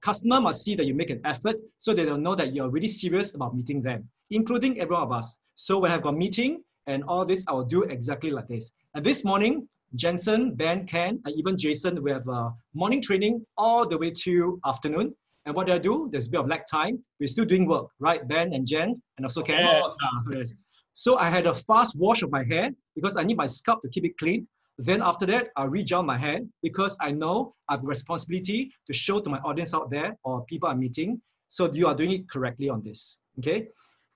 [0.02, 2.88] Customer must see that you make an effort, so they will know that you're really
[2.88, 5.40] serious about meeting them, including every one of us.
[5.56, 8.72] So when I've got meeting and all this, I will do exactly like this.
[8.94, 13.88] And this morning, Jensen, Ben, Ken, and even Jason, we have a morning training all
[13.88, 15.16] the way to afternoon.
[15.46, 16.10] And what do I do?
[16.12, 17.00] There's a bit of lag time.
[17.20, 18.28] We're still doing work, right?
[18.28, 19.62] Ben and Jen, and also Ken.
[19.62, 19.96] Yes.
[20.04, 20.54] Ah, yes.
[20.94, 23.90] So I had a fast wash of my hair because I need my scalp to
[23.90, 24.48] keep it clean.
[24.78, 29.20] Then after that, I regel my hand because I know I have responsibility to show
[29.20, 31.22] to my audience out there or people I'm meeting.
[31.48, 33.20] So you are doing it correctly on this.
[33.40, 33.68] Okay.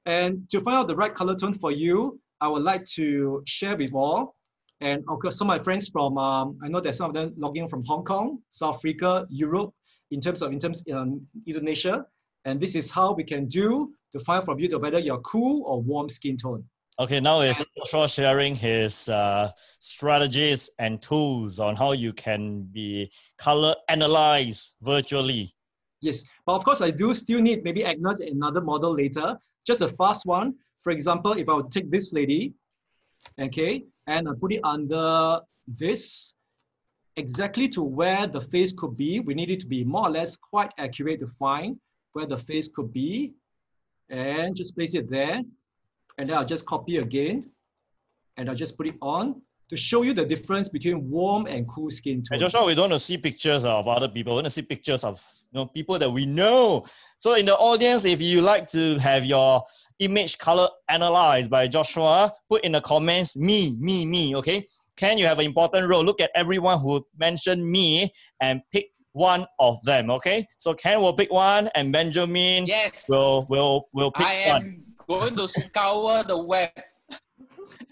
[0.05, 3.75] And to find out the right color tone for you, I would like to share
[3.75, 4.35] with all.
[4.81, 7.33] And of course, some of my friends from, um, I know that some of them
[7.37, 9.71] logging from Hong Kong, South Africa, Europe,
[10.09, 12.05] in terms of in terms um, Indonesia.
[12.45, 15.63] And this is how we can do to find from you the whether you're cool
[15.65, 16.63] or warm skin tone.
[16.99, 23.11] Okay, now is Joshua sharing his uh, strategies and tools on how you can be
[23.37, 25.55] color analyzed virtually.
[26.01, 29.37] Yes, but of course I do still need maybe Agnes another model later.
[29.65, 30.55] Just a fast one.
[30.81, 32.53] For example, if I would take this lady,
[33.39, 36.35] okay, and I put it under this,
[37.15, 40.35] exactly to where the face could be, we need it to be more or less
[40.35, 41.77] quite accurate to find
[42.13, 43.33] where the face could be.
[44.09, 45.41] And just place it there.
[46.21, 47.49] And then I'll just copy again.
[48.37, 51.89] And I'll just put it on to show you the difference between warm and cool
[51.89, 52.33] skin tone.
[52.33, 54.33] And Joshua, we don't want to see pictures of other people.
[54.33, 55.19] We want to see pictures of
[55.51, 56.85] you know people that we know.
[57.17, 59.63] So in the audience, if you like to have your
[59.97, 64.35] image color analyzed by Joshua, put in the comments me, me, me.
[64.35, 64.67] Okay.
[64.97, 66.03] Ken, you have an important role.
[66.03, 70.11] Look at everyone who mentioned me and pick one of them.
[70.11, 70.47] Okay.
[70.57, 73.05] So Ken will pick one, and Benjamin Yes.
[73.09, 74.83] will will will pick I am one.
[75.19, 76.69] Going to scour the web.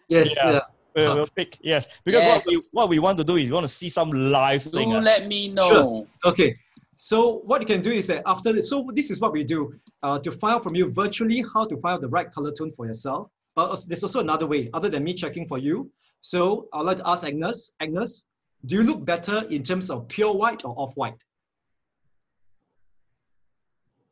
[0.08, 0.52] Yes, Yeah.
[0.52, 0.60] yeah.
[0.96, 2.46] We'll, we'll pick yes because Yes.
[2.46, 4.72] what we what we want to do is we want to see some live Do
[4.72, 4.90] thing.
[4.96, 5.00] ah.
[5.12, 5.70] let me know.
[5.70, 6.08] Sure.
[6.32, 6.50] Okay.
[6.98, 7.18] So
[7.50, 9.60] what you can do is that after this, so this is what we do
[10.04, 12.72] uh, to find out from you virtually how to find out the right color tone
[12.78, 13.24] for yourself.
[13.56, 15.76] But there's also another way other than me checking for you.
[16.22, 18.28] So I'd like to ask Agnes, Agnes,
[18.66, 21.22] do you look better in terms of pure white or off white?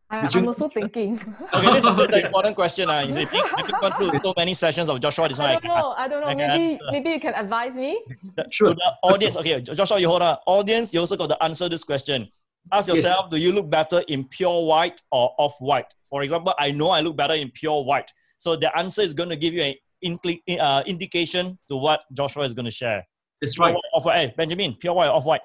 [0.10, 1.16] I, Would you- I'm also thinking.
[1.54, 2.90] Okay, this is this is an important question.
[2.90, 5.52] Uh, you see, being- having gone through so many sessions of Joshua, this one I
[5.52, 5.76] I don't can't.
[5.78, 5.94] know.
[5.98, 6.28] I don't know.
[6.28, 6.86] I can Maybe answer.
[6.92, 8.02] maybe you can advise me.
[8.50, 8.70] Sure.
[8.70, 10.38] To the audience, okay, Joshua, you hold on.
[10.46, 12.30] Audience, you also got to answer this question.
[12.72, 12.98] Ask Yes.
[12.98, 15.94] yourself, do you look better in pure white or off white?
[16.10, 18.12] For example, I know I look better in pure white.
[18.38, 22.44] So the answer is going to give you an incli- uh, indication to what Joshua
[22.44, 23.06] is going to share.
[23.42, 23.74] That's Pure right.
[23.76, 24.16] white, off white.
[24.20, 25.42] Hey, Benjamin, pure white or off white?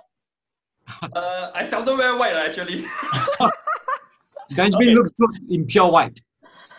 [1.14, 2.84] Uh, I seldom wear white actually.
[4.50, 4.94] Benjamin Okay.
[4.94, 6.20] looks good in pure white.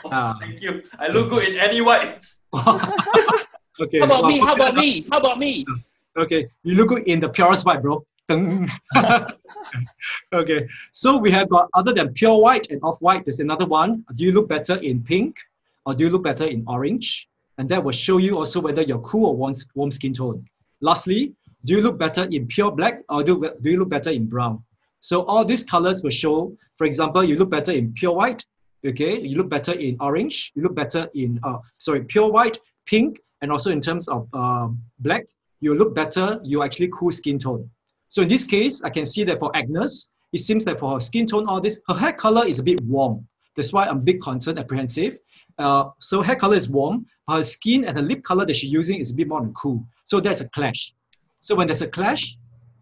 [0.06, 0.38] Ah.
[0.40, 0.84] Thank you.
[1.00, 2.26] I look good in any white.
[2.54, 4.00] okay.
[4.00, 4.40] How about well, me?
[4.40, 5.06] How about me?
[5.12, 5.66] How about me?
[6.16, 8.06] Okay, you look good in the purest white, bro.
[10.34, 14.06] Okay, so we have got other than pure white and off white, there's another one.
[14.16, 15.36] Do you look better in pink
[15.86, 17.28] or do you look better in orange?
[17.58, 20.46] And that will show you also whether you're cool or warm, warm skin tone.
[20.82, 21.34] Lastly,
[21.66, 24.64] do you look better in pure black or do, do you look better in brown?
[25.04, 28.46] So all these colors will show, for example, you look better in pure white,
[28.88, 29.20] okay?
[29.20, 33.52] You look better in orange, you look better in, uh, sorry, pure white, pink, and
[33.52, 35.26] also in terms of um, black,
[35.60, 37.70] you look better, you actually cool skin tone.
[38.08, 41.02] So in this case, I can see that for Agnes, it seems that for her
[41.02, 43.28] skin tone, all this, her hair color is a bit warm.
[43.58, 45.18] That's why I'm a bit concerned, apprehensive.
[45.60, 49.02] Uh, so hair color is warm, her skin and her lip color that she's using
[49.02, 49.86] is a bit more than cool.
[50.06, 50.94] So there's a clash.
[51.42, 52.38] So when there's a clash,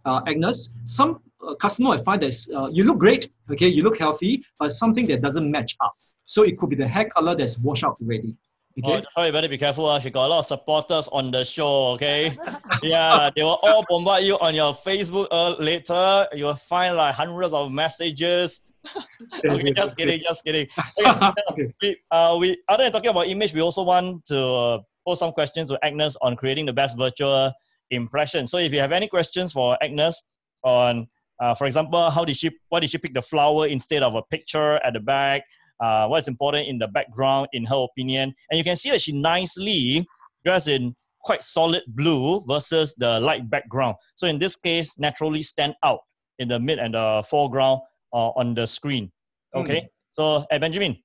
[0.05, 3.97] uh, Agnes, some uh, customer might find that uh, you look great, okay, you look
[3.97, 5.93] healthy, but something that doesn't match up.
[6.25, 8.35] So it could be the hair color that's washed out already.
[8.83, 9.01] Oh, Okay.
[9.01, 9.85] Joshua, you better be careful.
[9.85, 9.99] Uh.
[9.99, 12.37] She got a lot of supporters on the show, okay?
[12.83, 16.27] yeah, they will all bombard you on your Facebook uh, later.
[16.33, 18.61] You will find like hundreds of messages.
[19.45, 20.67] okay, just kidding, just kidding.
[21.05, 21.73] Okay, okay.
[21.81, 25.33] we, uh, we other than talking about image, we also want to uh, pose some
[25.33, 27.51] questions to Agnes on creating the best virtual
[27.89, 28.47] impression.
[28.47, 30.23] So if you have any questions for Agnes
[30.63, 31.07] on,
[31.41, 34.21] uh, for example, how did she, why did she pick the flower instead of a
[34.21, 35.43] picture at the back?
[35.79, 38.33] Uh, what is important in the background, in her opinion?
[38.49, 40.07] And you can see that she nicely
[40.45, 43.95] dressed in quite solid blue versus the light background.
[44.15, 46.01] So in this case, naturally stand out
[46.37, 47.81] in the mid and the foreground
[48.13, 49.11] uh, on the screen.
[49.55, 49.89] Okay.
[50.11, 50.97] So, hey, Benjamin.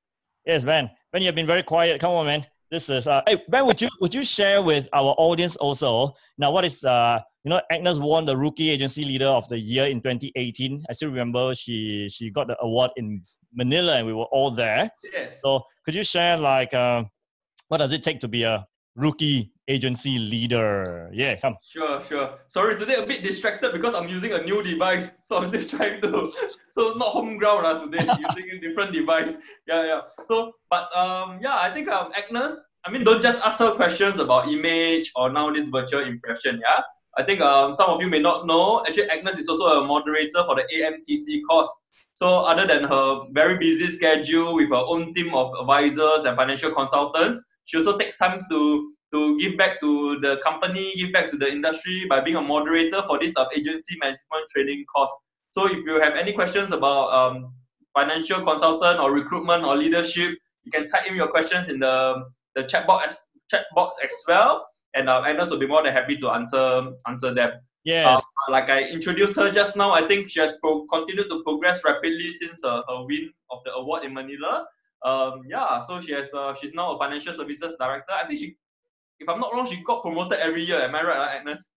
[0.44, 0.90] Yes, Ben.
[1.12, 2.00] Ben, you've been very quiet.
[2.00, 2.46] Come on, man.
[2.70, 3.64] This is uh, hey Ben.
[3.64, 7.60] Would you would you share with our audience also now what is uh you know
[7.70, 10.82] Agnes won the Rookie Agency Leader of the Year in 2018.
[10.90, 13.22] I still remember she she got the award in
[13.54, 14.90] Manila and we were all there.
[15.12, 15.40] Yes.
[15.42, 17.04] So could you share like uh,
[17.68, 21.08] what does it take to be a Rookie Agency Leader?
[21.12, 21.54] Yeah, come.
[21.62, 22.34] Sure, sure.
[22.48, 25.12] Sorry, today a bit distracted because I'm using a new device.
[25.26, 26.32] So I'm still trying to,
[26.74, 29.36] so not home ground uh, today, using a different device.
[29.68, 30.00] Yeah, yeah.
[30.26, 32.54] So, but um, yeah, I think um, Agnes,
[32.84, 36.82] I mean, don't just ask her questions about image or now this virtual impression, yeah?
[37.18, 40.44] I think um, some of you may not know, actually Agnes is also a moderator
[40.44, 41.74] for the AMTC course.
[42.14, 46.70] So other than her very busy schedule with her own team of advisors and financial
[46.70, 51.36] consultants, she also takes time to to give back to the company, give back to
[51.36, 55.14] the industry by being a moderator for this uh, agency management training course.
[55.50, 57.52] So if you have any questions about um,
[57.94, 62.24] financial consultant or recruitment or leadership, You can type in your questions in the
[62.56, 63.16] the chat box
[63.50, 64.66] chat box as well,
[64.96, 67.52] and uh, Agnes will be more than happy to answer answer them.
[67.84, 68.20] Yes.
[68.20, 71.84] Uh, like I introduced her just now, I think she has pro- continued to progress
[71.84, 74.66] rapidly since uh, her win of the award in Manila.
[75.04, 78.12] Um, yeah, so she has uh, she's now a financial services director.
[78.12, 78.56] I think she,
[79.20, 80.80] if I'm not wrong, she got promoted every year.
[80.80, 81.70] Am I right, uh, Agnes?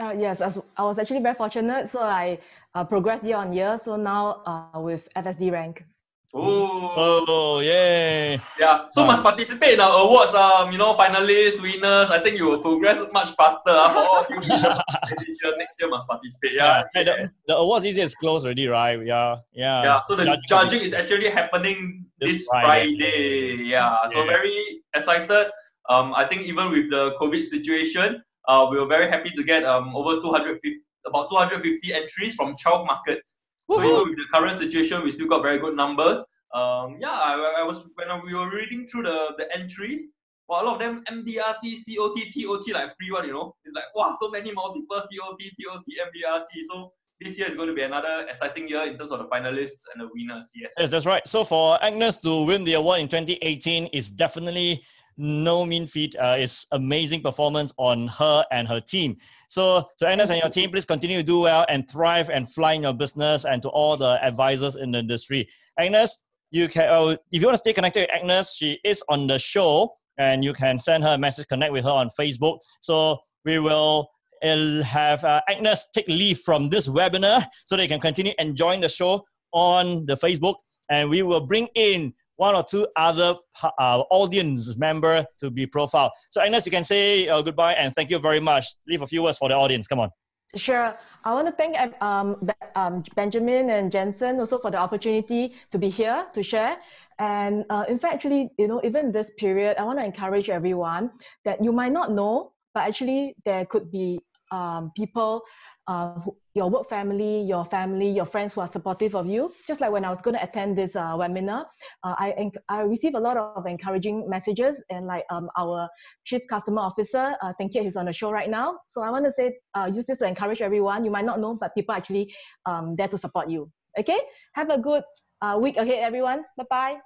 [0.00, 1.88] Uh, yes, I was, I was actually very fortunate.
[1.88, 2.38] So I
[2.74, 3.78] uh, progressed year on year.
[3.78, 5.84] So now uh, with FSD rank.
[6.32, 8.40] Oh, Oh, yay.
[8.58, 8.86] yeah.
[8.90, 9.06] So Ah.
[9.06, 10.32] must participate in our awards.
[10.32, 12.10] Um, you know, finalists, winners.
[12.10, 13.58] I think you will progress much faster.
[13.66, 14.38] Uh, for all you
[15.26, 16.52] this year, next year must participate.
[16.54, 16.84] Yeah.
[16.94, 18.98] Hey, the, the awards easy is closed already, right?
[19.04, 19.36] Yeah.
[19.52, 19.82] Yeah.
[19.82, 22.94] Yeah, so the Judging judging is actually happening This this, Friday.
[22.94, 23.64] Friday.
[23.64, 24.26] Yeah, so Yeah.
[24.38, 25.50] very excited.
[25.88, 29.64] Um, I think even with the COVID situation, uh, we were very happy to get
[29.64, 33.34] um over 250, about 250 entries from 12 markets.
[33.70, 36.18] So even with the current situation, we still got very good numbers.
[36.52, 40.02] Um, yeah, I, I was when we were reading through the the entries.
[40.48, 43.54] Well, a lot of them MDRT, COT, TOT, like free one, you know.
[43.64, 46.48] It's like wow, so many multiple COT, TOT, MDRT.
[46.68, 49.82] So this year is going to be another exciting year in terms of the finalists
[49.92, 50.50] and the winners.
[50.54, 50.72] Yes.
[50.76, 51.26] Yes, that's right.
[51.28, 54.82] So for Agnes to win the award in 2018 is definitely
[55.16, 56.16] no mean feat.
[56.16, 59.18] Uh, it's amazing performance on her and her team.
[59.50, 62.74] So to Agnes and your team, please continue to do well and thrive and fly
[62.74, 63.44] in your business.
[63.44, 66.18] And to all the advisors in the industry, Agnes,
[66.52, 69.40] you can uh, if you want to stay connected with Agnes, she is on the
[69.40, 72.60] show, and you can send her a message, connect with her on Facebook.
[72.80, 74.08] So we will
[74.44, 78.88] uh, have uh, Agnes take leave from this webinar so they can continue enjoying the
[78.88, 80.54] show on the Facebook,
[80.90, 86.10] and we will bring in one or two other uh, audience member to be profiled.
[86.30, 88.64] So Agnes, you can say uh, goodbye and thank you very much.
[88.88, 89.86] Leave a few words for the audience.
[89.86, 90.10] Come on.
[90.56, 90.96] Sure.
[91.22, 95.90] I want to thank um, um, Benjamin and Jensen also for the opportunity to be
[95.90, 96.78] here to share.
[97.18, 101.10] And uh, in fact, actually, you know, even this period, I want to encourage everyone
[101.44, 104.18] that you might not know, but actually there could be
[104.50, 105.42] um, people,
[105.86, 109.52] uh, who, your work family, your family, your friends who are supportive of you.
[109.66, 111.64] Just like when I was going to attend this uh, webinar,
[112.02, 115.88] uh, I I received a lot of encouraging messages, and like um, our
[116.24, 118.78] chief customer officer, uh, thank you, he's on the show right now.
[118.88, 121.04] So I want to say, uh, use this to encourage everyone.
[121.04, 122.32] You might not know, but people actually
[122.66, 123.70] um, there to support you.
[123.98, 124.18] Okay,
[124.54, 125.02] have a good
[125.42, 126.44] uh, week ahead, everyone.
[126.56, 126.96] Bye bye.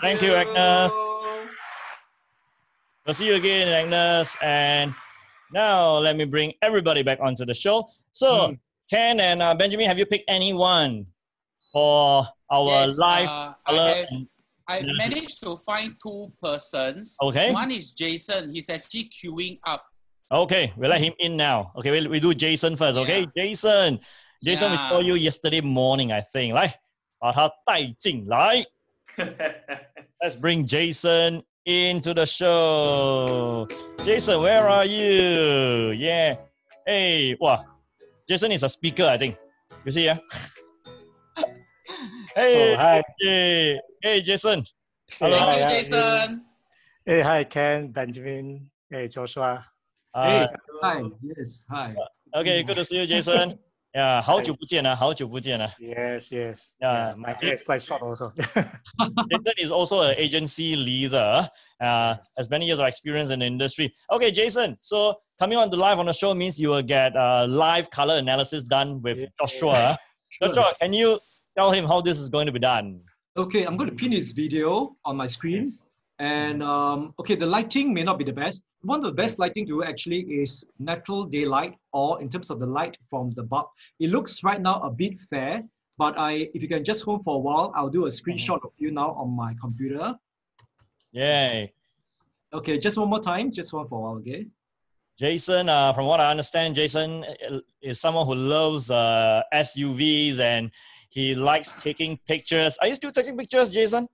[0.00, 0.92] Thank you, Agnes.
[3.06, 4.36] We'll see you again, Agnes.
[4.40, 4.94] And
[5.51, 7.87] now let me bring everybody back onto the show.
[8.11, 8.53] So, Hmm.
[8.89, 11.05] Ken and uh, Benjamin, have you picked anyone
[11.73, 13.81] for our Yes, live uh, color?
[13.81, 14.27] I have and-
[14.69, 14.93] I've Yeah.
[14.97, 17.15] managed to find two persons.
[17.21, 17.53] Okay.
[17.53, 18.53] One is Jason.
[18.53, 19.85] He's actually queuing up.
[20.29, 21.71] Okay, we'll let him in now.
[21.77, 22.97] Okay, we, we do Jason first.
[22.97, 23.31] Okay, Yeah.
[23.45, 23.99] Jason.
[24.43, 24.89] Jason, we Yeah.
[24.89, 26.53] saw you yesterday morning, I think.
[26.53, 26.75] 来，
[27.17, 28.65] 把他带进来。
[30.21, 33.68] Let's bring Jason into the show.
[34.04, 35.90] Jason, where are you?
[35.92, 36.36] Yeah.
[36.86, 37.64] Hey, wow.
[38.28, 39.36] Jason is a speaker, I think.
[39.84, 40.18] You see, yeah?
[42.34, 43.02] hey, Oh, hi.
[43.20, 44.64] hey, hey, Jason.
[45.10, 46.44] Thank Hi, hi, Jason.
[47.04, 49.64] Hey, hi, Ken, Benjamin, hey, Joshua.
[50.14, 50.46] Uh,
[50.82, 51.02] Hi.
[51.22, 51.66] Yes.
[51.70, 51.94] Hi.
[52.36, 53.58] okay, good to see you, Jason.
[53.95, 55.71] Yeah, 好久不见啊，好久不见啊。
[55.79, 56.67] Yes, yes.
[56.79, 57.15] Yeah.
[57.15, 58.31] my hair is quite short also.
[58.35, 63.93] Jason is also an agency leader, uh, has many years of experience in the industry.
[64.11, 64.77] Okay, Jason.
[64.81, 68.17] So coming on to live on the show means you will get uh, live color
[68.17, 69.27] analysis done with Yeah.
[69.39, 69.97] Joshua.
[70.43, 71.19] Joshua, can you
[71.57, 73.01] tell him how this is going to be done?
[73.35, 75.65] Okay, I'm going to pin his video on my screen.
[75.65, 75.83] Yes.
[76.18, 78.66] And um, okay, the lighting may not be the best.
[78.82, 82.66] One of the best lighting to actually is natural daylight, or in terms of the
[82.66, 83.66] light from the bulb.
[83.98, 85.64] It looks right now a bit fair,
[85.98, 88.72] but I, if you can just hold for a while, I'll do a screenshot of
[88.78, 90.14] you now on my computer.
[91.12, 91.72] Yay.
[92.52, 94.46] Okay, just one more time, just one for a while, okay?
[95.18, 100.70] Jason, uh, from what I understand, Jason uh, is someone who loves uh, SUVs and
[101.10, 102.78] he likes taking pictures.
[102.78, 104.08] Are you still taking pictures, Jason?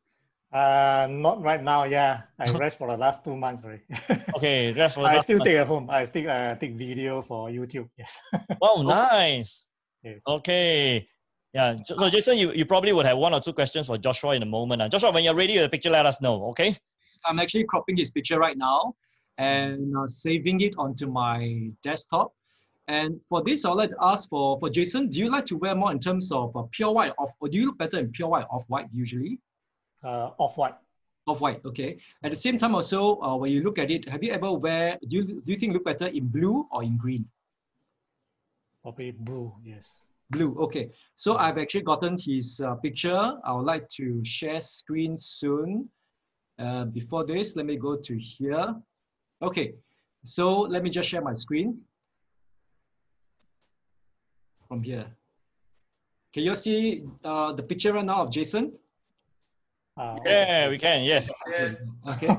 [0.53, 2.23] Uh, not right now, yeah.
[2.39, 3.83] I rest for the last two months already.
[4.37, 5.47] Okay, that's for I last still one.
[5.47, 5.91] take at home.
[5.91, 7.89] I still uh, take video for YouTube.
[7.97, 8.19] Yes.
[8.61, 9.65] Wow, nice.
[10.03, 10.23] yes.
[10.27, 11.07] Okay.
[11.53, 11.77] Yeah.
[11.85, 14.47] So Jason, you, you probably would have one or two questions for Joshua in a
[14.47, 14.83] moment.
[14.83, 14.89] Uh.
[14.89, 16.45] Joshua, when you're ready with the picture, let us know.
[16.51, 16.77] Okay.
[17.27, 18.95] I'm actually cropping his picture right now
[19.39, 22.33] and uh, saving it onto my desktop.
[22.87, 25.75] And for this, I'd like to ask for, for Jason, do you like to wear
[25.75, 28.29] more in terms of uh, pure white off, or do you look better in pure
[28.29, 29.39] white off white usually?
[30.03, 30.75] Uh, off-white.
[31.27, 31.99] Off white, okay.
[32.23, 34.97] At the same time also, uh, when you look at it, have you ever wear,
[35.09, 37.27] do you, do you think look better in blue or in green?
[38.81, 40.07] Probably blue, yes.
[40.31, 40.91] Blue, okay.
[41.17, 43.35] So I've actually gotten his uh, picture.
[43.45, 45.91] I would like to share screen soon.
[46.59, 48.75] Uh, before this, let me go to here.
[49.43, 49.75] Okay,
[50.25, 51.79] so let me just share my screen
[54.67, 55.07] from here.
[56.33, 58.73] Can you see uh, the picture right now of Jason?
[59.99, 61.05] Uh, Yeah, we can.
[61.05, 61.33] Yes.
[61.51, 61.77] Yes.
[62.09, 62.35] Okay.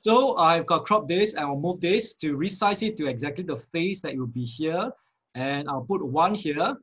[0.00, 3.56] so I've got crop this and I'll move this to resize it to exactly the
[3.56, 4.90] face that will be here.
[5.34, 6.76] And I'll put one here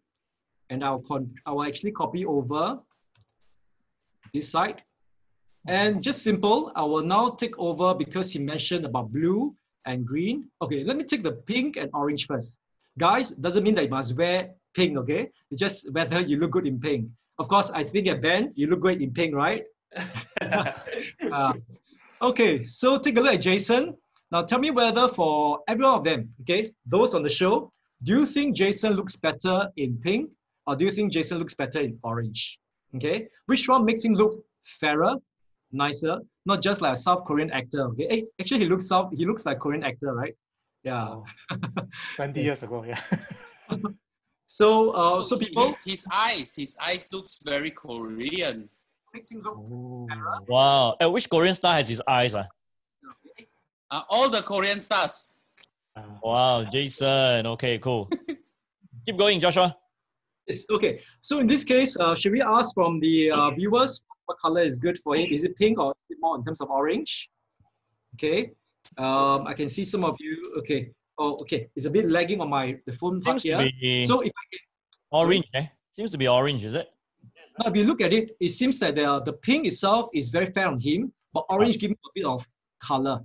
[0.70, 2.80] and I'll, con I'll actually copy over
[4.34, 4.84] this side.
[5.68, 9.56] And just simple, I will now take over because he mentioned about blue
[9.86, 10.50] and green.
[10.62, 12.60] Okay, let me take the pink and orange first.
[12.98, 15.30] Guys, doesn't mean that you must wear pink, okay?
[15.50, 17.08] It's just whether you look good in pink.
[17.40, 19.64] Of course, I think at Ben, you look great in pink, right?
[20.42, 20.72] Uh,
[22.22, 23.96] okay, so take a look at Jason.
[24.32, 27.72] Now tell me whether for every one of them, okay, those on the show,
[28.04, 30.30] do you think Jason looks better in pink
[30.66, 32.60] or do you think Jason looks better in orange?
[32.96, 34.34] Okay, which one makes him look
[34.66, 35.16] fairer,
[35.72, 37.84] nicer, not just like a South Korean actor?
[37.90, 40.36] Okay, Eh, actually he looks South, he looks like Korean actor, right?
[40.84, 41.16] Yeah.
[42.18, 43.00] 20 years ago, yeah.
[44.54, 48.70] So, uh, so people his, his eyes, his eyes looks very Korean.
[49.12, 50.08] makes him look Ooh.
[50.48, 50.96] Wow.
[51.02, 52.36] Uh, which Korean star has his eyes?
[52.36, 52.46] Ah?
[53.90, 55.34] Uh, all the Korean stars.
[55.96, 57.48] Uh, Wow, Jason.
[57.48, 58.08] Okay, cool.
[59.08, 59.76] Keep going, Joshua.
[60.46, 61.02] Yes, okay.
[61.20, 64.76] So in this case, uh, should we ask from the uh, viewers what color is
[64.76, 65.34] good for him?
[65.34, 67.28] Is it pink or is it more in terms of orange?
[68.14, 68.52] Okay.
[69.00, 70.54] Um, I can see some of you.
[70.60, 70.92] Okay.
[71.18, 71.70] Oh, okay.
[71.76, 74.06] It's a bit lagging on my the phone part Seems to here.
[74.08, 74.60] So if I can,
[75.12, 75.68] orange, eh?
[75.96, 76.90] Seems to be orange, is it?
[77.60, 80.48] now if you look at it, it seems that the the pink itself is very
[80.48, 82.48] fair on him, but orange gives him a bit of
[82.80, 83.22] color.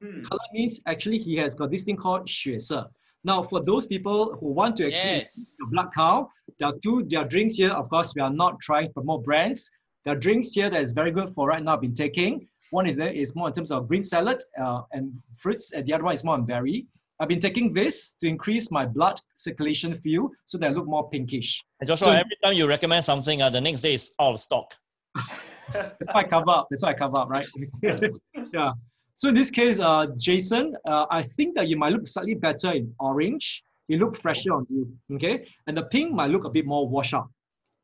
[0.00, 0.22] Hmm.
[0.22, 2.90] Color means actually he has got this thing called 血色.
[3.24, 5.56] Now, for those people who want to actually Yes.
[5.58, 6.28] the black cow.
[6.58, 7.70] There are two there are drinks here.
[7.70, 9.70] Of course, we are not trying to promote brands.
[10.04, 11.74] There are drinks here that is very good for right now.
[11.74, 12.48] I've been taking.
[12.70, 15.92] One is there is more in terms of green salad uh, and fruits, and the
[15.92, 16.86] other one is more on berry.
[17.20, 21.08] I've been taking this to increase my blood circulation feel so that I look more
[21.08, 21.62] pinkish.
[21.80, 24.40] And Joshua, So- every time you recommend something, uh, the next day is out of
[24.40, 24.74] stock.
[25.72, 26.66] That's why I cover up.
[26.70, 27.46] That's why I cover up, right?
[28.52, 28.72] yeah.
[29.14, 32.72] So in this case, uh, Jason, uh, I think that you might look slightly better
[32.72, 33.62] in orange.
[33.88, 35.46] You look fresher on you, okay?
[35.66, 37.28] And the pink might look a bit more washed out.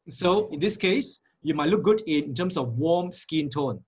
[0.08, 3.80] So in this case, you might look good in terms of warm skin tone.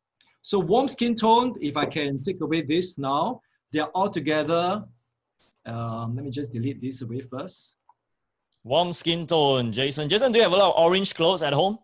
[0.42, 3.40] So warm skin tone, if I can take away this now,
[3.72, 4.84] they're all together.
[5.66, 7.76] Um, let me just delete this away first.
[8.64, 10.08] Warm skin tone, Jason.
[10.08, 11.78] Jason, do you have a lot of orange clothes at home?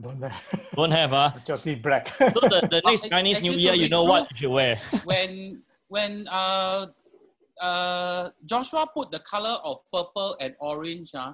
[0.00, 0.30] Don't know.
[0.74, 1.30] Don't have, huh?
[1.46, 2.08] Just need black.
[2.18, 4.50] So the, the next Ac- Chinese New Year, you be know what truth- you should
[4.50, 4.80] wear.
[5.04, 6.86] when when uh
[7.62, 11.32] uh Joshua put the color of purple and orange, uh,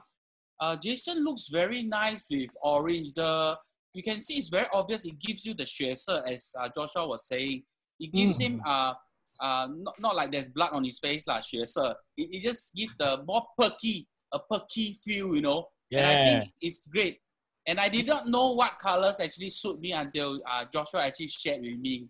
[0.61, 3.15] uh Jason looks very nice with orange.
[3.15, 3.59] The
[3.95, 5.05] you can see it's very obvious.
[5.07, 7.65] It gives you the 血色, as uh, Joshua was saying.
[7.99, 8.95] It gives him uh
[9.43, 11.97] uh not, not like there's blood on his face 血色.
[12.17, 15.67] It, it just gives the more perky a perky feel, you know.
[15.91, 15.99] Yeah.
[15.99, 17.19] And I think it's great.
[17.67, 21.61] And I did not know what colors actually suit me until uh, Joshua actually shared
[21.61, 22.09] with me.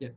[0.00, 0.10] Yeah.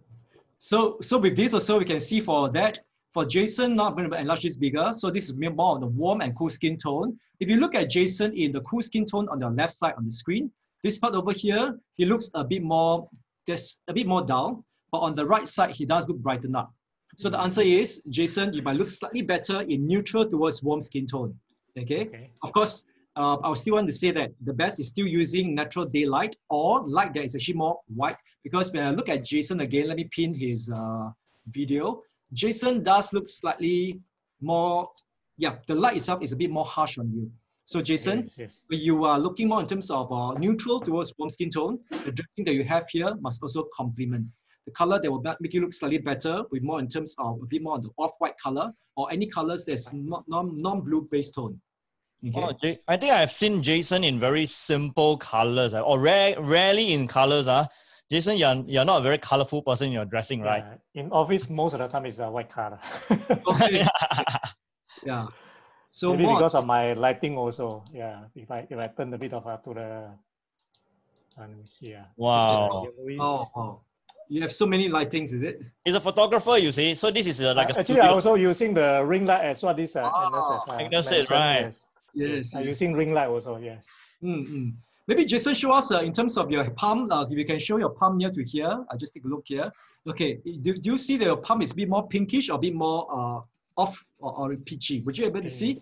[0.60, 2.80] So, so with this also, we can see for that,
[3.14, 4.92] for Jason, now I'm going to enlarge this bigger.
[4.94, 7.18] So this is more on the warm and cool skin tone.
[7.40, 10.06] If you look at Jason in the cool skin tone on the left side on
[10.06, 10.52] the screen,
[10.84, 13.10] this part over here, he looks a bit more,
[13.48, 14.64] just a bit more dull.
[14.92, 16.74] But on the right side, he does look brightened up.
[17.18, 21.06] So the answer is, Jason, you might look slightly better in neutral towards warm skin
[21.06, 21.36] tone.
[21.78, 22.08] Okay.
[22.08, 22.32] okay.
[22.44, 22.86] Of course,
[23.16, 26.86] uh, I still want to say that the best is still using natural daylight or
[26.88, 28.18] light that is actually more white.
[28.44, 31.10] Because when I look at Jason again, let me pin his uh,
[31.48, 32.02] video.
[32.34, 34.00] Jason does look slightly
[34.42, 34.90] more,
[35.38, 37.30] yeah, the light itself is a bit more harsh on you.
[37.66, 38.66] So Jason, Yes, yes.
[38.70, 42.46] you are looking more in terms of uh, neutral towards warm skin tone, the dressing
[42.46, 44.26] that you have here must also complement.
[44.66, 47.46] The color that will make you look slightly better with more in terms of a
[47.46, 51.60] bit more on the off-white color or any colors that's not non, non-blue based tone.
[52.24, 52.40] Okay.
[52.40, 57.08] Oh, J- I think I've seen Jason in very simple colors, or rare, rarely in
[57.08, 57.48] colors.
[57.48, 57.66] Uh.
[58.12, 60.66] Jason, you're, you're not a very colorful person in your dressing, right?
[60.94, 62.78] Yeah, In office, most of the time it's a white color.
[63.48, 63.88] Okay.
[65.06, 65.28] yeah.
[65.90, 67.84] So Maybe more, because of my lighting also.
[67.94, 68.26] Yeah.
[68.36, 70.12] If I if I turn a bit of uh, to the uh,
[71.40, 71.96] let me see.
[71.96, 72.86] Uh, wow.
[73.20, 73.82] oh, oh,
[74.32, 75.62] you have so many lightings, is it?
[75.84, 76.94] He's a photographer, you see.
[76.94, 78.14] So this is uh, like a Uh, actually, I studio.
[78.14, 79.76] also using the ring light as well.
[79.76, 81.62] This uh, Ah, Agnes has, uh, Agnes said, right.
[81.66, 81.84] Yes.
[82.14, 82.56] Yes.
[82.56, 83.58] I'm using ring light also.
[83.58, 83.86] Yes.
[84.24, 84.74] Mm, mm.
[85.08, 87.12] Maybe Jason, show us uh, in terms of your palm.
[87.12, 89.44] Uh, if you can show your palm near to here, I'll just take a look
[89.54, 89.70] here.
[90.08, 92.60] Okay, do, do you see that your palm is a bit more pinkish or a
[92.68, 93.40] bit more uh,
[93.84, 95.02] off or, or peachy?
[95.02, 95.82] Would you able to see?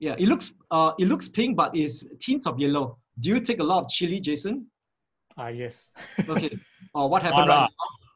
[0.00, 2.98] Yeah, it looks uh, it looks pink, but it's tints of yellow.
[3.20, 4.66] Do you take a lot of chili, Jason?
[5.38, 5.90] Ah, yes.
[6.28, 6.50] Okay.
[6.94, 7.68] Or what happened right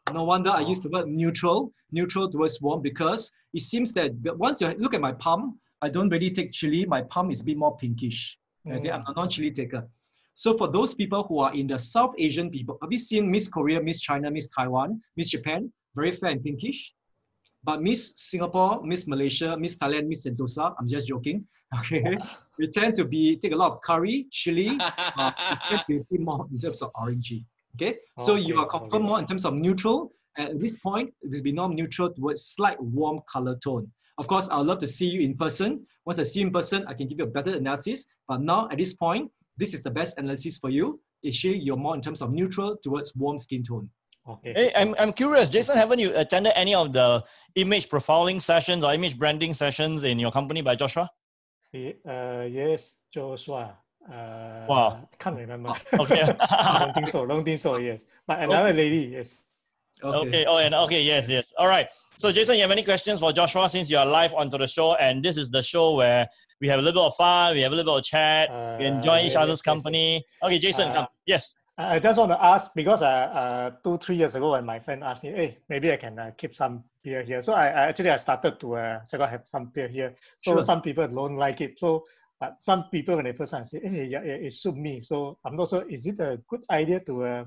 [0.09, 0.14] now?
[0.14, 4.61] No wonder I used the word neutral, neutral towards warm, because it seems that once
[4.61, 6.85] you look at my palm, I don't really take chili.
[6.87, 8.39] My palm is a bit more pinkish.
[8.70, 9.89] Okay, I'm a non-chili taker.
[10.35, 13.49] So for those people who are in the South Asian people, have you seen Miss
[13.49, 15.72] Korea, Miss China, Miss Taiwan, Miss Japan?
[15.95, 16.95] Very fair and pinkish.
[17.64, 21.45] But Miss Singapore, Miss Malaysia, Miss Thailand, Miss Sentosa, I'm just joking.
[21.81, 22.16] Okay,
[22.59, 26.16] we tend to be take a lot of curry, chili, uh, it tends to be
[26.16, 27.45] more in terms of orangey.
[27.75, 29.09] Okay, so you are confirmed okay.
[29.09, 30.12] more in terms of neutral.
[30.37, 33.91] At this point, it will be more neutral towards slight warm color tone.
[34.19, 35.87] Of course, I would love to see you in person.
[36.05, 38.07] Once I see you in person, I can give you a better analysis.
[38.27, 41.01] But now at this point, this is the best analysis for you.
[41.27, 43.89] Actually, you're more in terms of neutral towards warm skin tone.
[44.29, 44.53] Okay.
[44.55, 48.93] Hey, I'm, I'm curious, Jason, haven't you attended any of the image profiling sessions or
[48.93, 51.11] image branding sessions in your company by Joshua?
[51.75, 53.77] Uh, yes, Joshua.
[54.11, 55.09] Uh, Wow.
[55.18, 55.72] Can't remember.
[55.98, 56.22] Okay.
[56.40, 57.26] I don't think so.
[57.26, 57.76] Don't think so.
[57.76, 59.11] Yes, but another lady.
[59.12, 59.42] Yes.
[60.02, 60.44] Okay.
[60.46, 61.02] Oh, and okay.
[61.02, 61.28] Yes.
[61.28, 61.52] Yes.
[61.59, 61.88] All right.
[62.18, 64.94] So, Jason, you have any questions for Joshua since you are live onto the show,
[64.94, 66.28] and this is the show where
[66.61, 68.86] we have a little bit of fun, we have a little bit of chat, we
[68.86, 69.62] enjoy Uh, each yes, other's yes, yes.
[69.62, 70.24] company.
[70.42, 71.06] Okay, Jason, Uh, come.
[71.26, 71.54] Yes.
[71.78, 73.06] I I just want to ask because uh,
[73.40, 76.30] uh, two three years ago when my friend asked me, hey, maybe I can uh,
[76.36, 77.40] keep some beer here.
[77.40, 80.11] So I, I actually I started to uh, so I have some beer here.
[80.38, 80.62] So Sure.
[80.62, 81.78] some people don't like it.
[81.78, 82.04] So
[82.41, 85.01] but some people when they first time say, hey, yeah, yeah, it suit me.
[85.01, 85.84] So I'm not sure.
[85.89, 87.45] Is it a good idea to uh,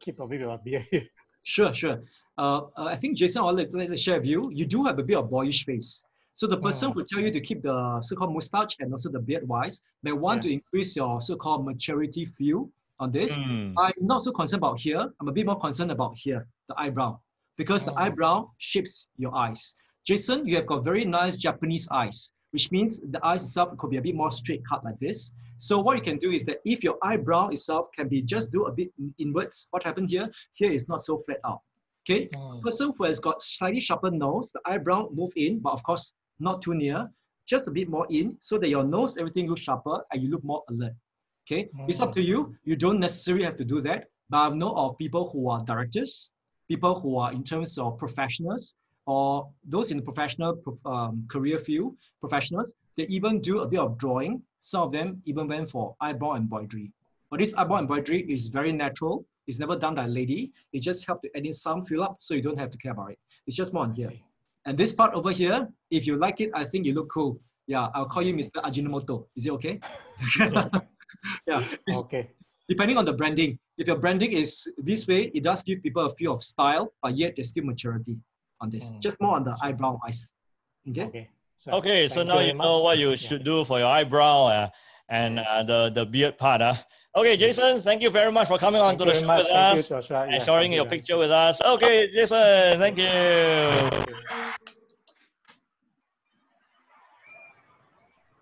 [0.00, 1.06] keep a bit of beer here?
[1.46, 2.00] Sure, sure.
[2.38, 4.40] Uh, uh, I think Jason, I'll let, let me share with you.
[4.50, 6.02] You do have a bit of boyish face.
[6.36, 6.94] So the person Mm.
[6.94, 10.40] who tell you to keep the so-called mustache and also the beard wise may want
[10.44, 13.36] to increase your so-called maturity feel on this.
[13.36, 13.74] Hmm.
[13.78, 15.02] I'm not so concerned about here.
[15.20, 17.20] I'm a bit more concerned about here, the eyebrow,
[17.58, 17.98] because the Oh.
[18.04, 19.76] eyebrow shapes your eyes.
[20.02, 23.96] Jason, you have got very nice Japanese eyes, which means the eyes itself could be
[23.96, 25.34] a bit more straight cut like this.
[25.58, 28.66] So what you can do is that if your eyebrow itself can be just do
[28.66, 30.30] a bit in- inwards, what happened here?
[30.52, 31.60] Here is not so flat out.
[32.04, 32.60] Okay, Mm.
[32.62, 36.62] person who has got slightly sharper nose, the eyebrow move in, but of course not
[36.62, 37.10] too near,
[37.52, 40.44] just a bit more in, so that your nose everything looks sharper and you look
[40.44, 40.94] more alert.
[41.44, 42.54] Okay, it's up to you.
[42.64, 44.00] You don't necessarily have to do that,
[44.30, 46.30] but I have know of people who are directors,
[46.68, 48.76] people who are in terms of professionals,
[49.06, 53.98] or those in the professional um, career field, professionals, they even do a bit of
[53.98, 54.42] drawing.
[54.60, 56.90] Some of them even went for eyebrow embroidery.
[57.30, 59.26] But this eyebrow embroidery is very natural.
[59.46, 60.52] It's never done by a lady.
[60.72, 62.92] It just helps to add in some fill up so you don't have to care
[62.92, 63.18] about it.
[63.46, 64.12] It's just more on here.
[64.64, 67.38] And this part over here, if you like it, I think you look cool.
[67.66, 68.62] Yeah, I'll call you Mr.
[68.62, 69.26] Ajinomoto.
[69.36, 69.80] Is it okay?
[71.46, 71.62] yeah,
[71.94, 72.30] Okay.
[72.68, 73.58] depending on the branding.
[73.76, 77.18] If your branding is this way, it does give people a feel of style, but
[77.18, 78.16] yet there's still maturity
[78.60, 78.92] on this.
[78.92, 79.00] Mm.
[79.02, 80.30] Just more on the eyebrow eyes.
[80.88, 81.04] Okay.
[81.04, 81.28] Okay.
[81.56, 83.16] So, Okay, so now very you know what you Yeah.
[83.16, 84.68] should do for your eyebrow uh,
[85.08, 86.60] and uh, the, the beard part.
[86.62, 86.74] Uh.
[87.16, 89.38] Okay, Jason, thank you very much for coming on Thank to the show much.
[89.44, 90.22] with Thank you, us Joshua.
[90.24, 90.90] and Yeah, sharing thank you, your guys.
[90.90, 91.60] picture with us.
[91.62, 94.14] Okay, Jason, thank you.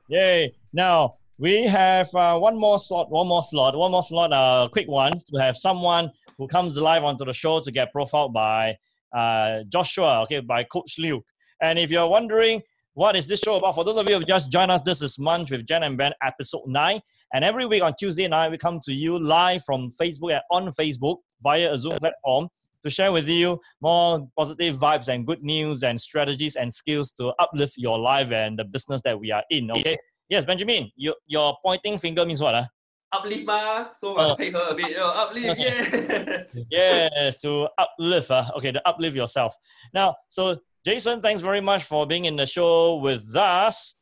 [0.09, 0.55] Yay.
[0.73, 4.69] Now we have uh, one more slot, one more slot, one more slot, a uh,
[4.69, 8.77] quick one to have someone who comes live onto the show to get profiled by
[9.13, 11.23] uh, Joshua, okay, by Coach Liu.
[11.61, 12.63] And if you're wondering
[12.95, 15.19] what is this show about, for those of you who just joined us, this is
[15.19, 17.01] Munch with Jen and Ben, episode 9.
[17.33, 20.73] And every week on Tuesday night, we come to you live from Facebook and on
[20.75, 22.49] Facebook via a Zoom platform
[22.85, 27.33] to share with you more positive vibes and good news and strategies and skills to
[27.39, 29.71] uplift your life and the business that we are in.
[29.71, 29.97] Okay.
[30.29, 32.55] Yes, Benjamin, you, your pointing finger means what?
[32.55, 32.65] Uh?
[33.13, 34.17] Uplift ma, so Oh.
[34.17, 34.97] must pay her a bit.
[34.99, 36.57] Uplift, yes.
[36.71, 38.31] Yes, to uplift.
[38.31, 39.55] Uh, okay, to uplift yourself.
[39.93, 43.95] Now, so Jason, thanks very much for being in the show with us.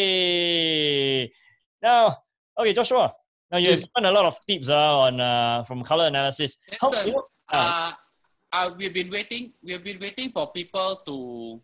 [0.00, 1.30] Okay.
[1.82, 2.16] Now,
[2.58, 3.12] okay, Joshua.
[3.50, 3.86] Now you've Yes.
[3.90, 6.56] given a lot of tips uh, on uh, from color analysis.
[6.80, 7.90] How, Listen, you- uh,
[8.52, 9.52] uh, we've been waiting.
[9.62, 11.60] We've been waiting for people to.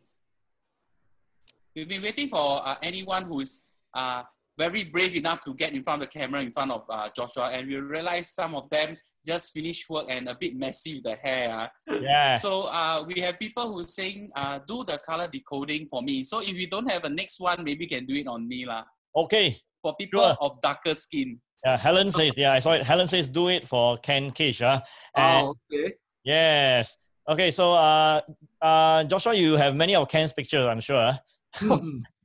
[1.77, 3.63] We've been waiting for uh, anyone who's
[3.95, 4.25] uh,
[4.59, 7.51] very brave enough to get in front of the camera in front of uh, Joshua,
[7.53, 11.17] and we realized some of them just finished work and a bit messy with the
[11.17, 11.51] hair.
[11.53, 11.99] ah.
[12.01, 12.39] yeah.
[12.39, 16.23] So uh, we have people who saying, uh, do the color decoding for me.
[16.25, 18.65] So if you don't have a next one, maybe you can do it on me
[18.67, 18.85] lah.
[19.17, 19.57] Okay.
[19.83, 20.37] For people Sure.
[20.41, 21.41] of darker skin.
[21.65, 22.85] Yeah, Helen says, yeah, I saw it.
[22.85, 24.63] Helen says, do it for Ken Kish.
[24.63, 24.81] Uh,
[25.17, 25.95] and Oh, okay.
[26.23, 26.97] yes.
[27.29, 28.21] Okay, so uh,
[28.63, 31.19] uh, Joshua, you have many of Ken's pictures, I'm sure.
[31.61, 31.79] uh.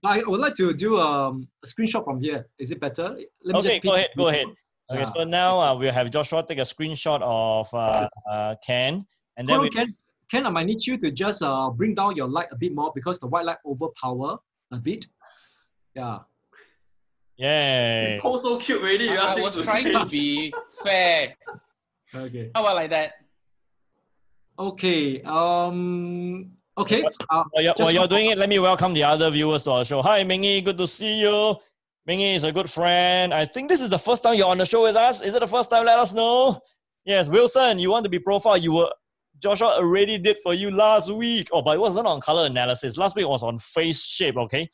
[0.04, 2.48] I would like to do um, a screenshot from here.
[2.58, 3.16] Is it better?
[3.44, 4.46] Let Okay, pick go ahead, go ahead.
[4.90, 5.04] Okay, Yeah.
[5.16, 9.06] so now uh, we'll have Joshua take a screenshot of uh, uh, Ken,
[9.38, 9.96] and then Hold we, Ken.
[10.30, 12.92] Ken, I might need you to just uh, bring down your light a bit more
[12.96, 14.38] because the white light overpower
[14.72, 15.06] a bit.
[15.96, 16.20] Yeah.
[17.38, 18.20] Yay.
[18.24, 19.06] You so cute already.
[19.06, 21.36] you I, I was to trying to be fair.
[22.14, 22.50] Okay.
[22.56, 23.14] How about like that?
[24.58, 25.22] Okay.
[25.24, 26.52] Um.
[26.82, 27.04] Okay.
[27.30, 29.86] Uh, While you're, while you're doing it, let me welcome the other viewers to our
[29.86, 30.02] show.
[30.02, 30.66] Hi, Mingy.
[30.66, 31.56] Good to see you.
[32.10, 33.32] Mingy is a good friend.
[33.32, 35.22] I think this is the first time you're on the show with us.
[35.22, 35.86] Is it the first time?
[35.86, 36.60] Let us know.
[37.06, 38.64] Yes, Wilson, you want to be profiled.
[38.64, 38.90] You were
[39.38, 41.50] Joshua already did for you last week.
[41.54, 42.98] Oh, but it wasn't on color analysis.
[42.98, 44.68] Last week was on face shape, okay?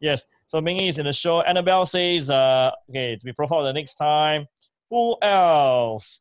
[0.00, 0.24] Yes.
[0.46, 1.42] So Mingy is in the show.
[1.42, 4.46] Annabelle says, uh, okay, to be profiled the next time.
[4.88, 6.20] Who else?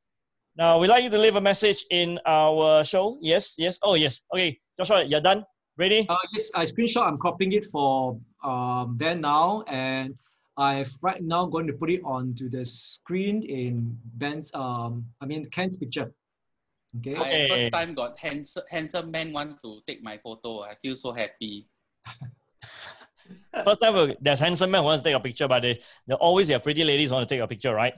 [0.60, 3.18] Now, we'd like you to leave a message in our show.
[3.22, 3.80] Yes, yes.
[3.82, 4.20] Oh, yes.
[4.36, 5.46] Okay, Joshua, you're done?
[5.78, 6.06] Ready?
[6.10, 7.08] Uh, yes, I screenshot.
[7.08, 10.20] I'm copying it for um, Ben now, and
[10.58, 14.52] I've right now going to put it onto the screen in Ben's.
[14.54, 16.12] Um, I mean Ken's picture.
[17.00, 17.16] Okay.
[17.16, 17.48] I Okay.
[17.48, 20.64] first time got handsome, handsome man want to take my photo.
[20.64, 21.70] I feel so happy.
[23.64, 26.16] First time uh, there's handsome men who wants to take a picture, but they, they
[26.16, 27.94] always have pretty ladies want to take a picture, right?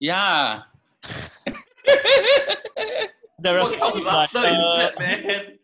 [0.00, 0.62] Yeah.
[3.40, 5.58] The What kind response like, uh, that, man?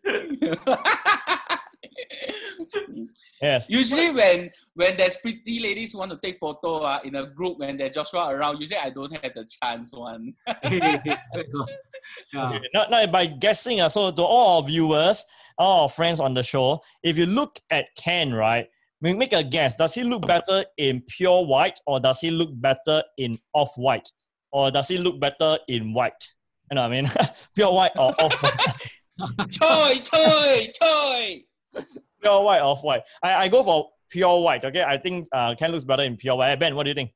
[3.41, 3.65] yes.
[3.67, 7.59] usually when when there's pretty ladies who want to take photo uh, in a group
[7.59, 10.35] when there's Joshua around, usually I don't have the chance one.
[10.71, 12.59] yeah.
[12.73, 13.81] Not, not by guessing.
[13.81, 15.25] Uh, so to all our viewers,
[15.57, 18.67] all our friends on the show, if you look at Ken, right,
[19.01, 19.75] we make a guess.
[19.75, 24.09] Does he look better in pure white or does he look better in off-white?
[24.55, 26.31] Or does he look better in white?
[26.71, 27.11] You know what I mean?
[27.55, 28.89] pure white or off-white?
[29.51, 31.43] Choi, choi, choi.
[32.21, 33.01] pure white, off-white.
[33.21, 34.81] I, I go for pure white, okay?
[34.83, 36.55] I think uh, Ken looks better in pure white.
[36.55, 37.11] Ben, what do you think?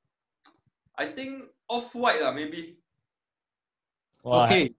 [0.97, 2.75] I think off-white lah, maybe.
[4.21, 4.71] Well, Okay.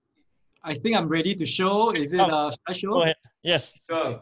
[0.63, 1.95] I think I'm ready to show.
[1.97, 2.31] Is it Come.
[2.31, 2.91] uh, should I show?
[2.91, 3.17] Go ahead.
[3.43, 3.73] Yes.
[3.89, 4.21] Sure.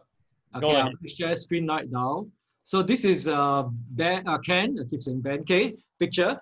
[0.54, 0.84] Okay, Go I'm ahead.
[0.94, 2.28] going to share screen right now.
[2.62, 3.64] So this is uh,
[3.98, 6.40] ben, uh Ken, I keep saying Ben, okay, picture,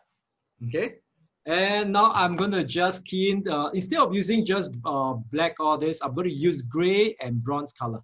[0.68, 0.96] okay.
[1.46, 5.60] And now I'm going to just key in, uh, instead of using just uh, black
[5.60, 8.02] or this, I'm going to use gray and bronze color.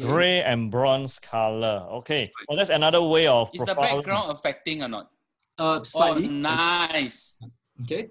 [0.00, 0.08] Okay.
[0.08, 1.84] Gray and bronze color.
[1.90, 2.30] Okay.
[2.48, 5.10] Well, that's another way of Is the background affecting or not?
[5.58, 7.38] Uh, Oh, nice.
[7.82, 8.08] Okay.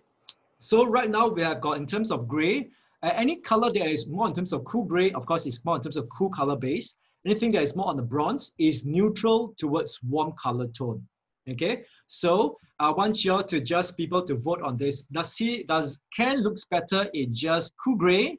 [0.58, 2.70] So right now we have got in terms of gray,
[3.04, 5.76] uh, any color that is more in terms of cool gray, of course, is more
[5.76, 6.96] in terms of cool color base.
[7.26, 11.08] Anything that is more on the bronze is neutral towards warm color tone.
[11.50, 11.84] Okay.
[12.08, 15.03] So I want you all to just people to vote on this.
[15.03, 18.38] Does he does Ken looks better in just cool gray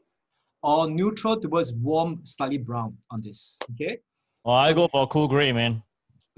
[0.63, 3.59] or neutral towards warm, slightly brown on this?
[3.73, 3.99] Okay.
[4.45, 5.83] Oh, I go for cool gray, man.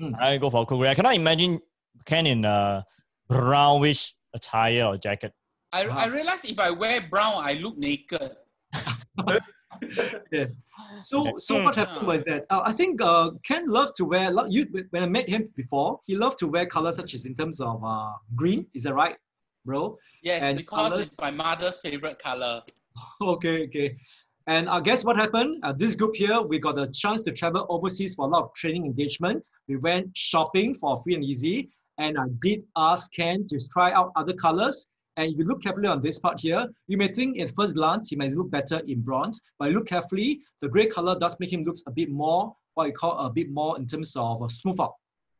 [0.00, 0.18] Mm.
[0.20, 0.90] I go for cool gray.
[0.90, 1.60] I cannot imagine
[2.06, 2.84] Ken in a
[3.28, 5.32] brownish attire or jacket.
[5.72, 5.96] I, Wow.
[5.98, 8.36] I realize if I wear brown, I look naked.
[11.00, 11.64] So, so Hmm.
[11.64, 14.30] what happened was that uh, I think uh, Ken loved to wear.
[14.48, 17.60] You when I met him before, he loved to wear colors such as in terms
[17.60, 18.66] of uh, green.
[18.74, 19.16] Is that right,
[19.64, 19.98] bro?
[20.22, 22.62] Yes, And because colours- it's my mother's favorite color.
[23.20, 23.96] okay, okay.
[24.46, 25.62] And I guess what happened?
[25.62, 28.54] Uh, this group here, we got a chance to travel overseas for a lot of
[28.54, 29.50] training engagements.
[29.68, 34.12] We went shopping for free and easy, and I did ask Ken to try out
[34.16, 34.88] other colors.
[35.18, 38.08] And if you look carefully on this part here, you may think at first glance
[38.08, 41.64] he might look better in bronze, but look carefully, the gray color does make him
[41.64, 44.80] look a bit more, what you call a bit more in terms of a smooth
[44.80, 44.94] out.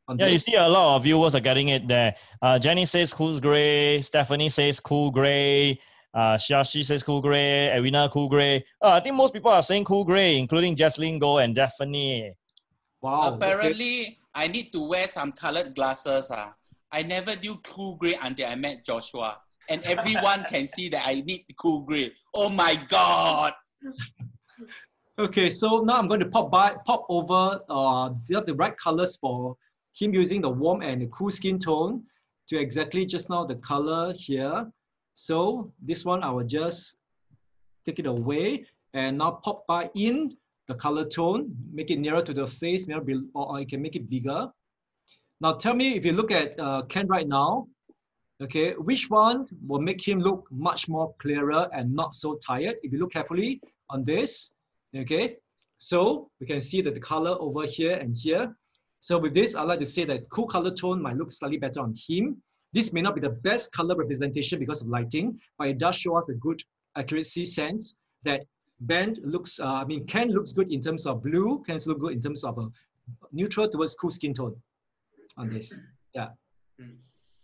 [0.09, 2.13] On Yeah, you see a lot of viewers are getting it there.
[2.41, 4.01] Uh, Jenny says cool gray.
[4.01, 5.79] Stephanie says cool gray.
[6.13, 7.69] Uh, Shashi says cool gray.
[7.69, 8.65] Edwina cool gray.
[8.81, 12.33] Uh, I think most people are saying cool gray, including Jesslyn Go and Daphne.
[12.99, 13.21] Wow.
[13.27, 13.35] okay.
[13.35, 16.29] Apparently, I need to wear some colored glasses.
[16.33, 16.53] Ah.
[16.91, 19.37] I never do cool gray until I met Joshua.
[19.69, 22.11] And everyone can see that I need cool gray.
[22.33, 23.53] Oh my God.
[25.19, 29.55] Okay, so now I'm going to pop by, pop over uh, the, right colors for
[29.93, 32.03] him using the warm and the cool skin tone
[32.47, 34.71] to exactly just now the color here.
[35.15, 36.95] So this one I will just
[37.85, 42.33] take it away and now pop by in the color tone, make it nearer to
[42.33, 43.03] the face, nearer
[43.33, 44.47] or, or you can make it bigger.
[45.41, 47.67] Now tell me if you look at uh, Ken right now,
[48.41, 52.77] okay, which one will make him look much more clearer and not so tired?
[52.83, 54.53] If you look carefully on this,
[54.95, 55.37] Okay,
[55.77, 58.55] so we can see that the color over here and here.
[59.01, 61.81] So with this, I like to say that cool color tone might look slightly better
[61.81, 62.41] on him.
[62.73, 66.17] This may not be the best color representation because of lighting, but it does show
[66.17, 66.61] us a good
[66.97, 68.43] accuracy sense that
[68.81, 72.13] Ben looks, uh, I mean, Ken looks good in terms of blue, Ken look good
[72.13, 72.67] in terms of a
[73.31, 74.55] neutral towards cool skin tone
[75.37, 75.79] on this.
[76.15, 76.29] Yeah.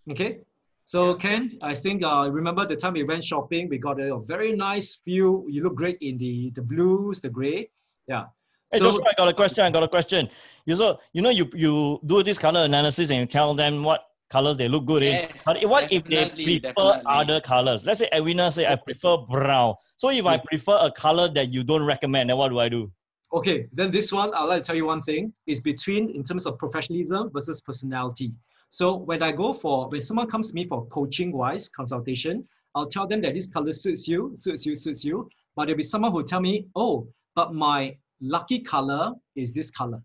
[0.10, 0.39] Okay.
[0.86, 4.56] So Ken, I think uh, remember the time we went shopping, we got a very
[4.56, 5.46] nice view.
[5.50, 7.70] You look great in the the blues, the gray.
[8.08, 8.26] Yeah.
[8.72, 9.66] Hey, So- Joshua, I got a question.
[9.66, 10.30] I got a question.
[10.66, 14.02] You so you know you you do this color analysis and you tell them what
[14.30, 15.54] colors they look good Yes, in.
[15.54, 17.02] But what if they prefer definitely.
[17.08, 17.86] other colors?
[17.86, 19.76] Let's say Edwina say I prefer brown.
[19.98, 22.92] So if I prefer a color that you don't recommend, then what do I do?
[23.34, 26.46] Okay, then this one, I'd like to tell you one thing, is between in terms
[26.46, 28.32] of professionalism versus personality.
[28.76, 32.46] So when I go for, when someone comes to me for coaching wise consultation,
[32.76, 35.30] I'll tell them that this color suits you, suits you, suits you.
[35.56, 40.04] But there'll be someone who tell me, oh, but my lucky color is this color.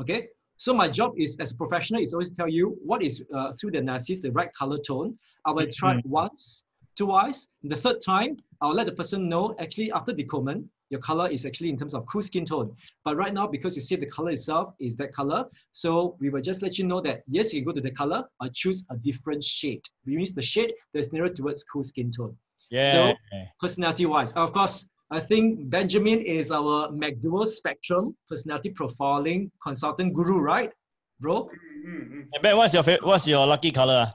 [0.00, 3.52] Okay, so my job is as a professional is always tell you what is uh,
[3.60, 5.18] through the analysis the right color tone.
[5.44, 6.64] I will try it once,
[6.96, 11.44] twice, the third time I'll let the person know actually after decodement your color is
[11.46, 12.74] actually in terms of cool skin tone.
[13.04, 16.40] But right now, because you see the color itself is that color, so we will
[16.40, 18.96] just let you know that yes, you can go to the color or choose a
[18.96, 19.82] different shade.
[20.06, 22.36] We use the shade that's nearer towards cool skin tone.
[22.70, 22.92] Yeah.
[22.92, 23.14] So
[23.60, 30.38] Personality wise, of course, I think Benjamin is our McDual Spectrum personality profiling consultant guru,
[30.40, 30.72] right,
[31.20, 31.48] bro?
[31.86, 32.20] Mm-hmm.
[32.32, 34.10] Hey, Ben, what's your favorite, what's your lucky color?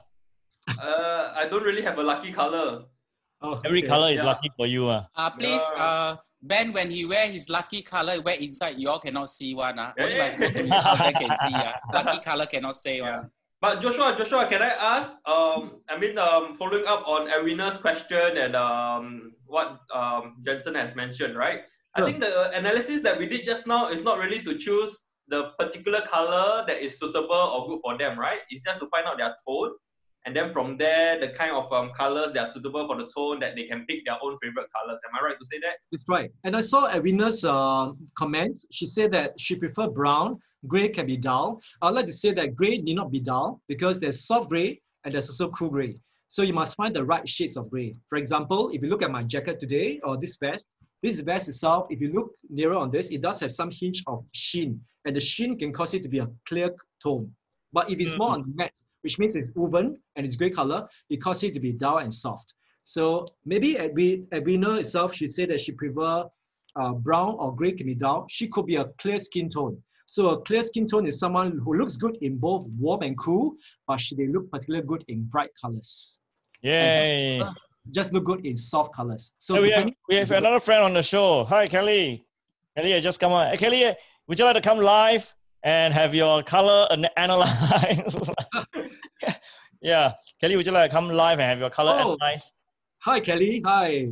[0.78, 2.84] Uh, I don't really have a lucky color.
[3.40, 3.88] Oh, Every okay.
[3.88, 4.24] color is Yeah.
[4.24, 4.86] lucky for you.
[4.88, 5.04] Uh.
[5.16, 5.82] Uh, please, Yeah.
[5.82, 9.78] uh, Ben, when he wear his lucky color, wear inside, you all cannot see one.
[9.78, 9.92] Uh.
[9.98, 11.54] Only must go to his house, then can see.
[11.54, 11.72] Uh.
[11.94, 13.20] Lucky color cannot say Yeah.
[13.20, 13.30] one.
[13.60, 15.12] But Joshua, Joshua, can I ask?
[15.24, 20.96] Um, I mean, um, following up on Arina's question and um, what um, Jensen has
[20.96, 21.60] mentioned, right?
[21.94, 25.52] I think the analysis that we did just now is not really to choose the
[25.60, 28.40] particular color that is suitable or good for them, right?
[28.50, 29.72] It's just to find out their tone,
[30.24, 33.40] and then from there, the kind of um, colors that are suitable for the tone
[33.40, 35.00] that they can pick their own favorite colors.
[35.08, 35.78] Am I right to say that?
[35.90, 36.30] That's right.
[36.44, 38.66] And I saw Edwina's um, comments.
[38.70, 41.60] She said that she prefer brown, gray can be dull.
[41.82, 45.12] I'd like to say that gray need not be dull because there's soft gray and
[45.12, 45.96] there's also cool gray.
[46.28, 47.92] So you must find the right shades of gray.
[48.08, 50.68] For example, if you look at my jacket today or this vest,
[51.02, 54.24] this vest itself, if you look nearer on this, it does have some hinge of
[54.32, 54.80] sheen.
[55.04, 56.70] And the sheen can cause it to be a clear
[57.02, 57.32] tone.
[57.72, 60.88] But if it's more on the matte, which means it's woven and it's gray color,
[61.10, 62.54] it causes it to be dull and soft.
[62.84, 66.24] So maybe Edwi- Edwina itself, she said that she prefer
[66.80, 68.26] uh, brown or gray can be dull.
[68.28, 69.80] She could be a clear skin tone.
[70.06, 73.54] So a clear skin tone is someone who looks good in both warm and cool,
[73.86, 76.18] but she, they look particularly good in bright colors.
[76.62, 77.42] Yay.
[77.90, 79.34] Just look good in soft colors.
[79.38, 81.44] So Hey, we, have, we have another friend on the show.
[81.44, 82.24] Hi, Kelly.
[82.76, 83.50] Kelly, I just come on.
[83.50, 83.94] Hey, Kelly,
[84.26, 85.32] would you like to come live
[85.62, 88.30] and have your color an- analyzed?
[89.82, 90.12] yeah.
[90.40, 92.12] Kelly, would you like to come live and have your color Oh.
[92.16, 92.52] analyzed?
[93.00, 94.08] Hi Kelly, hi.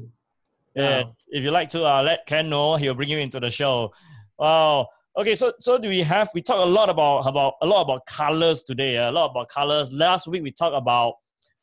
[0.75, 1.05] Yeah.
[1.29, 2.77] If you like to, uh, let Ken know.
[2.77, 3.93] He'll bring you into the show.
[4.39, 4.89] Wow.
[5.17, 6.31] Okay, so so do we have?
[6.35, 8.97] We talk a lot about about a lot about colors today.
[8.97, 9.93] uh, a lot about colors.
[9.93, 11.15] Last week we talked about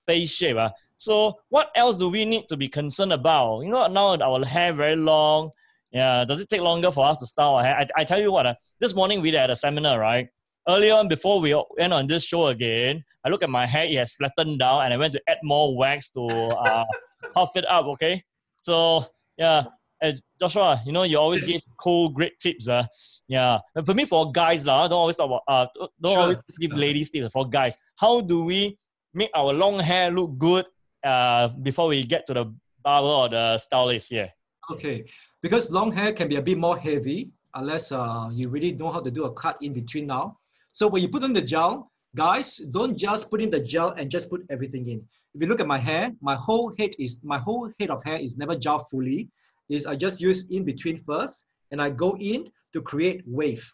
[0.06, 0.58] face shape.
[0.58, 0.70] Uh.
[0.98, 3.62] So what else do we need to be concerned about?
[3.62, 5.52] You know, now our hair very long.
[5.92, 7.76] Yeah, does it take longer for us to style our hair?
[7.78, 10.28] I, I tell you what, uh, this morning we had a seminar, right?
[10.70, 13.96] Earlier on, before we went on this show again, I look at my hair, it
[13.96, 16.86] has flattened down, and I went to add more wax to uh,
[17.34, 18.24] puff it up, okay?
[18.62, 19.06] So,
[19.38, 19.64] yeah,
[20.04, 22.68] uh, Joshua, you know, you always give cool, great tips.
[22.68, 22.86] Uh.
[23.28, 25.68] Yeah, and for me, for guys, lah, don't always talk about, uh,
[26.02, 26.22] don't Sure.
[26.22, 27.32] always give ladies tips.
[27.32, 28.78] For guys, how do we
[29.14, 30.66] make our long hair look good
[31.04, 32.46] uh, before we get to the
[32.84, 34.12] barber or the stylist?
[34.12, 34.30] Yeah.
[34.70, 35.06] Okay,
[35.42, 39.00] because long hair can be a bit more heavy unless uh, you really know how
[39.00, 40.38] to do a cut in between now.
[40.78, 44.12] So when you put on the gel, guys, don't just put in the gel and
[44.12, 45.00] just put everything in.
[45.34, 48.18] If you look at my hair, my whole head is my whole head of hair
[48.18, 49.28] is never gel fully.
[49.70, 53.66] Is I just use in between first, and I go in to create wave.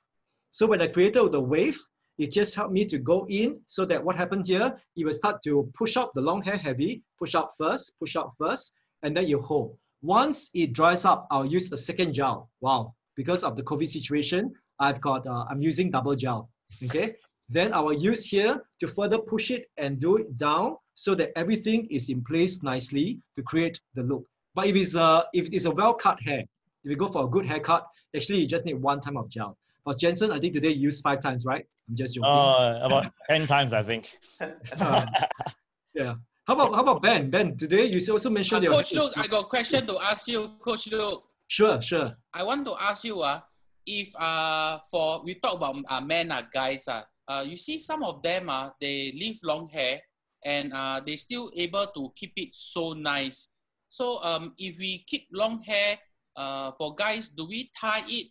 [0.51, 1.78] So when I created the wave,
[2.20, 5.43] it just helped me to go in so that what happened here, it will start
[5.43, 9.28] to push up the long hair heavy, push up first, push up first, and then
[9.28, 9.76] you hold.
[10.01, 12.49] Once it dries up, I'll use a second gel.
[12.62, 16.49] Wow, because of the COVID situation, I've got, uh, I'm using double gel,
[16.86, 17.16] okay?
[17.49, 21.32] Then I will use here to further push it and do it down so that
[21.38, 24.24] everything is in place nicely to create the look.
[24.55, 26.39] But if it's a, if it's a well-cut hair,
[26.84, 27.86] if you go for a good haircut,
[28.16, 29.57] actually you just need one time of gel.
[29.84, 31.66] For Jensen, I think today you used five times, right?
[31.89, 32.30] I'm just joking.
[32.30, 34.18] Uh, about 10 times, I think.
[34.39, 35.05] Uh,
[35.93, 36.16] yeah.
[36.47, 37.30] How about how about Ben?
[37.30, 40.28] Ben, today you also Uh, mentioned your Coach Luke, I got a question to ask
[40.28, 41.24] you, Coach Luke.
[41.47, 42.16] Sure, sure.
[42.34, 43.39] I want to ask you, uh,
[43.86, 48.03] if uh, for we talk about uh, men uh, guys, uh, uh, you see some
[48.03, 50.01] of them uh, they leave long hair
[50.43, 53.49] and uh, they still able to keep it so nice.
[53.89, 55.97] So um, if we keep long hair
[56.36, 58.27] uh, for guys, do we tie it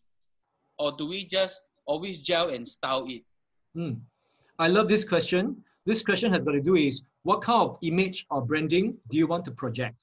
[0.78, 3.22] or do we just always gel and style it?
[3.74, 3.94] Hmm.
[4.58, 5.62] I love this question.
[5.86, 9.26] This question has got to do is what kind of image or branding do you
[9.26, 9.96] want to project?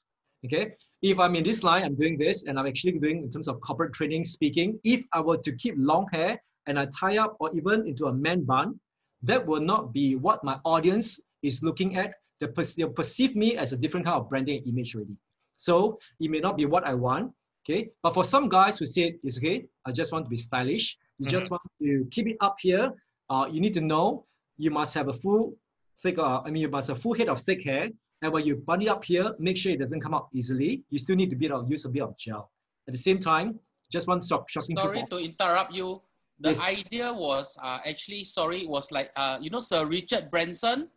[0.46, 0.74] Okay.
[1.02, 3.60] If I'm in this line, I'm doing this, and I'm actually doing in terms of
[3.62, 4.80] corporate training, speaking.
[4.84, 8.14] If I were to keep long hair and I tie up or even into a
[8.14, 8.80] man bun,
[9.24, 12.14] that will not be what my audience is looking at.
[12.40, 15.18] They they'll perceive me as a different kind of branding image already.
[15.58, 17.34] So it may not be what I want.
[17.66, 17.90] Okay.
[18.02, 20.98] But for some guys who say it's okay, I just want to be stylish.
[21.20, 21.32] You Mm-hmm.
[21.32, 22.94] just want to keep it up here.
[23.30, 24.26] Uh, you need to know
[24.58, 25.54] you must have a full
[26.02, 27.90] thick, uh, I mean, you must have a full head of thick hair.
[28.22, 30.84] And when you bun it up here, make sure it doesn't come out easily.
[30.90, 32.52] You still need to bit of, use a bit of gel.
[32.88, 33.60] At the same time,
[33.92, 36.02] just one shock, shocking tip Sorry of- to interrupt you.
[36.42, 36.68] The Yes.
[36.70, 40.88] idea was uh, actually sorry it was like uh, you know Sir Richard Branson.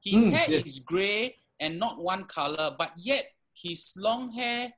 [0.00, 0.62] His Mm, hair yes.
[0.64, 4.72] is grey and not one color, but yet his long hair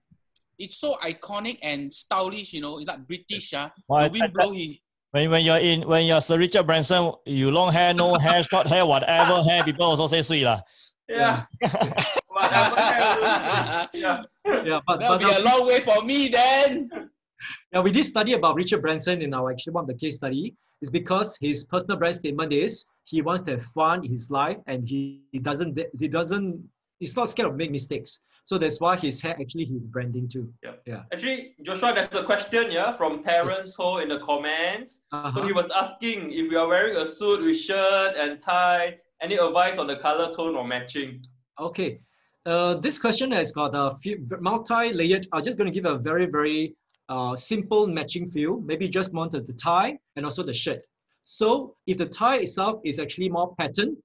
[0.59, 2.55] it's so iconic and stylish.
[2.55, 3.53] You know, it's like British.
[3.53, 4.81] Uh, Well, the wind blow he.
[5.11, 8.67] When, when you're in when you're Sir Richard Branson, you long hair, no hair, short
[8.67, 10.63] hair, whatever hair, people also say sweet lah.
[11.09, 11.45] Yeah.
[12.29, 13.89] Whatever happens.
[13.95, 14.23] Yeah.
[14.65, 16.91] Yeah, but, That'll but be a long way for me then.
[17.73, 20.55] Yeah, we did study about Richard Branson in our actually one of the case study.
[20.83, 24.59] Is because his personal brand statement is he wants to have fun in his life
[24.67, 26.63] and he, he doesn't he doesn't
[26.99, 28.21] he's not scared of make mistakes.
[28.45, 30.53] So that's why his hair actually his branding too.
[30.65, 30.73] Yeah.
[30.87, 31.03] yeah.
[31.13, 34.99] Actually, Joshua, there's a question yeah from Terrence Ho in the comments.
[35.13, 35.43] So Uh-huh.
[35.47, 39.79] he was asking if you are wearing a suit with shirt and tie, any advice
[39.79, 41.25] on the color tone or matching?
[41.59, 42.01] Okay.
[42.47, 45.29] Uh, this question has got a few multi-layered.
[45.33, 46.75] I'm just going to give a very, very
[47.09, 48.61] uh, simple matching feel.
[48.61, 50.81] Maybe just wanted the tie and also the shirt.
[51.25, 53.97] So if the tie itself is actually more pattern,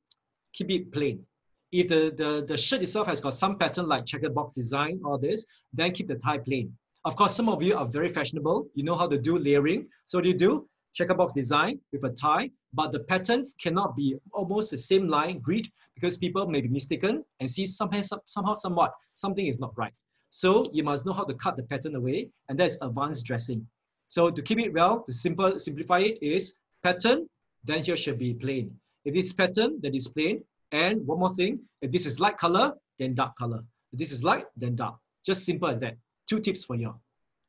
[0.54, 1.24] keep it plain.
[1.72, 5.18] If the, the, the shirt itself has got some pattern like checkered box design or
[5.18, 6.76] this, then keep the tie plain.
[7.06, 8.68] Of course, some of you are very fashionable.
[8.76, 9.88] You know how to do layering.
[10.06, 10.68] So what do you do?
[10.94, 15.40] Checker box design with a tie, but the patterns cannot be almost the same line
[15.40, 19.94] grid because people may be mistaken and see somehow, somehow, somewhat, something is not right.
[20.30, 23.68] So you must know how to cut the pattern away, and that's advanced dressing.
[24.08, 27.28] So to keep it well, to simple simplify it is pattern,
[27.64, 28.76] then here should be plain.
[29.06, 30.44] If this pattern, then it's plain.
[30.72, 33.64] And one more thing, if this is light color, then dark color.
[33.92, 34.96] If this is light, then dark.
[35.24, 35.98] Just simple as that.
[36.28, 36.96] Two tips for you.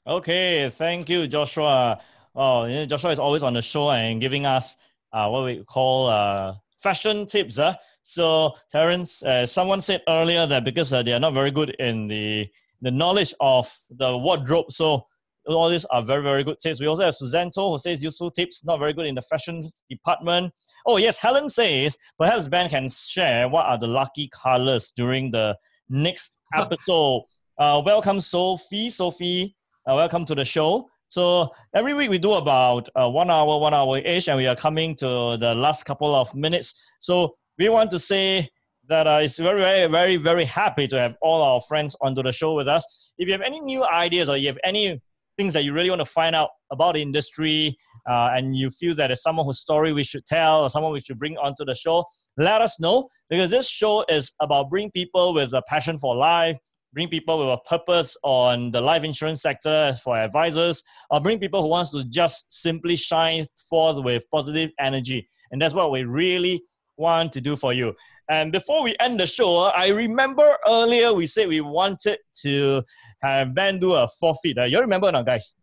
[0.07, 2.01] Okay, thank you, Joshua.
[2.35, 4.77] Oh, Joshua is always on the show and giving us
[5.15, 7.59] uh, what we call uh, fashion tips.
[7.59, 7.75] Uh.
[8.03, 12.09] So, Terence, uh, someone said earlier that because uh, they are not very good in
[12.09, 12.47] the
[12.83, 15.07] the knowledge of the wardrobe, so
[15.47, 16.81] all these are very, very good tips.
[16.81, 19.71] We also have Suzanne To who says useful tips, not very good in the fashion
[19.91, 20.53] department.
[20.87, 25.57] Oh, yes, Helen says perhaps Ben can share what are the lucky colors during the
[25.89, 27.25] next episode.
[27.59, 28.91] Uh, welcome, Sophie.
[28.91, 29.57] Sophie,
[29.89, 30.89] uh, welcome to the show.
[31.15, 34.57] So every week we do about uh, one hour, one hour ish, and we are
[34.57, 36.75] coming to the last couple of minutes.
[36.99, 38.49] So we want to say
[38.89, 42.33] that uh, it's very, very, very, very happy to have all our friends onto the
[42.33, 43.13] show with us.
[43.17, 45.01] If you have any new ideas or you have any
[45.37, 47.79] things that you really want to find out about the industry,
[48.11, 50.99] uh, and you feel that there's someone whose story we should tell or someone we
[50.99, 52.05] should bring onto the show,
[52.39, 56.59] let us know because this show is about bringing people with a passion for life,
[56.95, 61.61] bring people with a purpose on the life insurance sector for advisors, or bring people
[61.61, 65.29] who wants to just simply shine forth with positive energy.
[65.51, 66.63] And that's what we really
[66.97, 67.95] want to do for you.
[68.31, 72.83] And before we end the show, I remember earlier we said we wanted to
[73.21, 74.59] have Ben do a forfeit.
[74.59, 75.55] Uh, you remember now, not, guys?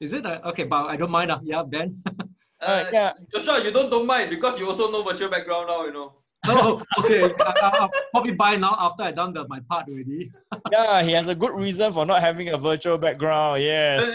[0.00, 0.24] Is it?
[0.24, 1.30] Uh, okay, but I don't mind.
[1.30, 2.02] Uh, yeah, Ben.
[2.60, 3.12] Uh, yeah.
[3.32, 6.14] Joshua, you don't don't mind because you also know virtual background now, you know.
[6.46, 7.22] Oh, okay.
[7.40, 10.30] I, will probably buy now after I done the, my part already.
[10.72, 13.62] yeah, he has a good reason for not having a virtual background.
[13.62, 14.08] Yes.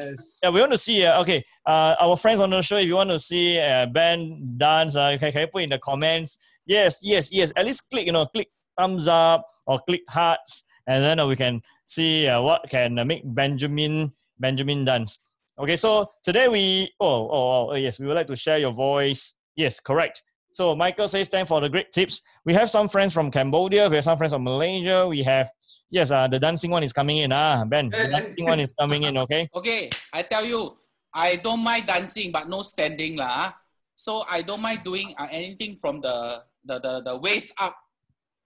[0.00, 0.38] Yes.
[0.42, 1.04] Yeah, we want to see.
[1.04, 4.54] Uh, okay, uh, our friends on the show, if you want to see uh, Ben
[4.56, 6.38] dance, uh, can, can you put in the comments?
[6.66, 7.52] Yes, yes, yes.
[7.56, 8.48] At least click, you know, click
[8.78, 13.04] thumbs up or click hearts, and then uh, we can see uh, what can uh,
[13.04, 15.18] make Benjamin Benjamin dance.
[15.58, 19.34] Okay, so today we oh, oh oh yes, we would like to share your voice.
[19.56, 20.22] Yes, correct.
[20.58, 22.18] So Michael says thanks for the great tips.
[22.44, 23.86] We have some friends from Cambodia.
[23.88, 25.06] We have some friends from Malaysia.
[25.06, 25.46] We have
[25.88, 27.30] yes, uh, the dancing one is coming in.
[27.30, 29.14] Ah, Ben, the dancing one is coming in.
[29.22, 29.46] Okay.
[29.54, 30.74] Okay, I tell you,
[31.14, 33.30] I don't mind dancing, but no standing lah.
[33.30, 33.48] ah.
[33.94, 37.78] So I don't mind doing uh, anything from the, the, the, the waist up.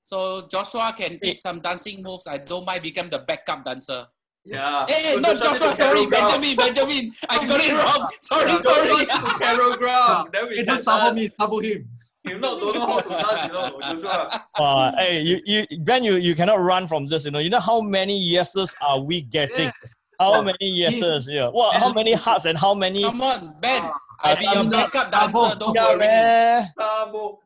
[0.05, 2.29] So Joshua can teach some dancing moves.
[2.29, 4.05] I don't mind become the backup dancer.
[4.45, 4.85] Yeah.
[4.85, 7.05] Hey, So not Joshua Joshua, need sorry, Benjamin, Benjamin.
[7.25, 8.01] I got it wrong.
[8.21, 8.85] Sorry, sorry.
[8.85, 10.29] Joshua need to Carol ground.
[10.37, 11.17] Then we Hey, can don't sabo dance.
[11.17, 11.89] me, sabo him.
[12.25, 14.47] If not, don't know how to dance, you know, Joshua.
[14.59, 17.25] Uh, hey, you, you, Ben, you, you cannot run from this.
[17.25, 19.73] You know, you know how many yeses are we getting?
[19.83, 19.95] Yes.
[20.21, 20.43] How Yeah.
[20.43, 21.29] many yeses?
[21.29, 21.49] Yeah.
[21.49, 21.75] What?
[21.77, 23.03] How many hearts and how many?
[23.03, 23.91] Come on, Ben.
[24.21, 25.59] I'll be your backup dancer.
[25.59, 25.99] Don't Yeah, worry.
[25.99, 26.71] man.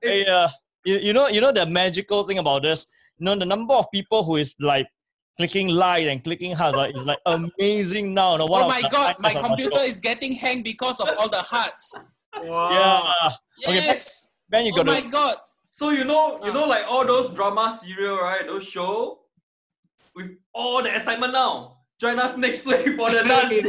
[0.02, 0.48] Hey, Hey, uh,
[0.84, 2.86] you, you know, you know the magical thing about this.
[3.18, 4.86] you know, the number of people who is like
[5.38, 8.32] clicking like and clicking hearts right, is like amazing now.
[8.32, 10.64] You know, one Oh of my god, my highlights of our computer is getting hanged
[10.64, 12.08] because of all the hearts.
[12.42, 13.14] Wow.
[13.58, 13.70] Yeah.
[13.70, 13.94] Okay,
[14.50, 14.62] Yes.
[14.62, 15.08] Ben, you oh got my to.
[15.08, 15.36] god.
[15.72, 18.46] So you know, you know, like all those drama serial, right?
[18.46, 19.20] Those show
[20.14, 21.72] with all the excitement now.
[22.00, 23.66] Join us next week for the dance.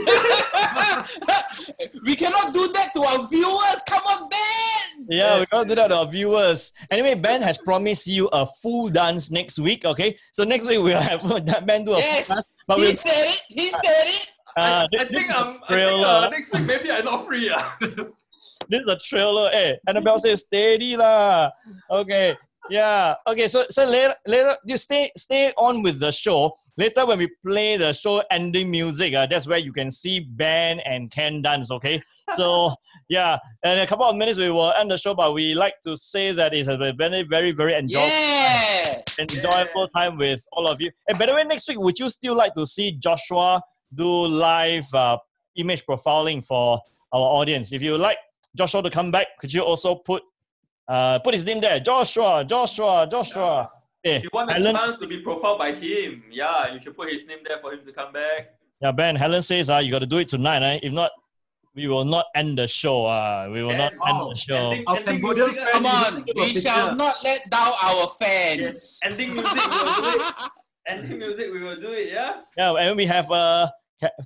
[2.06, 3.82] we cannot do that to our viewers.
[3.88, 5.08] Come on, Ben.
[5.10, 5.48] Yeah, we Yes.
[5.50, 6.74] gotta do that to our viewers.
[6.92, 9.86] Anyway, Ben has promised you a full dance next week.
[9.86, 11.22] Okay, so next week we'll have
[11.66, 12.30] Ben do a full dance.
[12.30, 12.54] Yes.
[12.68, 13.42] But he we'll, said it.
[13.50, 14.28] He said it.
[14.58, 16.08] uh, I, this, I think is a um, I think trailer.
[16.08, 17.50] uh, next week maybe I'm not free.
[17.50, 17.64] Uh.
[18.70, 19.50] This is a trailer.
[19.54, 21.52] Eh, Annabelle says steady lah.
[21.90, 22.36] Okay.
[22.70, 23.16] Yeah.
[23.26, 23.48] Okay.
[23.48, 26.54] So so later later you stay stay on with the show.
[26.76, 30.80] Later when we play the show ending music, uh, that's where you can see Ben
[30.82, 31.72] and Ken dance.
[31.72, 32.02] Okay.
[32.36, 32.76] So
[33.10, 35.96] yeah, in a couple of minutes we will end the show, but we like to
[35.96, 39.02] say that it's a very very very enjoyable Yeah.
[39.18, 40.92] enjoyable time with all of you.
[41.08, 43.62] And by the way, next week would you still like to see Joshua
[43.96, 45.18] do live uh,
[45.56, 46.82] image profiling for
[47.14, 47.72] our audience?
[47.72, 48.18] If you like
[48.58, 50.24] Joshua to come back, could you also put
[50.88, 51.80] uh, put his name there?
[51.80, 53.70] Joshua, Joshua, Joshua.
[54.04, 56.96] Eh, If you want a Helen, chance to be profiled by him, yeah, you should
[56.96, 58.56] put his name there for him to come back.
[58.82, 59.16] yeah, Ben.
[59.16, 60.64] Helen says, uh, you got to do it tonight.
[60.64, 60.80] Eh?
[60.84, 61.12] If not,
[61.76, 63.06] we will not end the show.
[63.06, 64.72] Uh, we will not And- end oh, the show.
[64.72, 66.26] Ending, Our ending Cambodian music, Come on.
[66.36, 68.62] We shall not let down our fans.
[68.62, 69.00] Yes.
[69.04, 70.22] Ending music, we will do it.
[70.88, 72.08] Ending music, we will do it.
[72.14, 72.42] Yeah.
[72.56, 73.74] Yeah, and we have a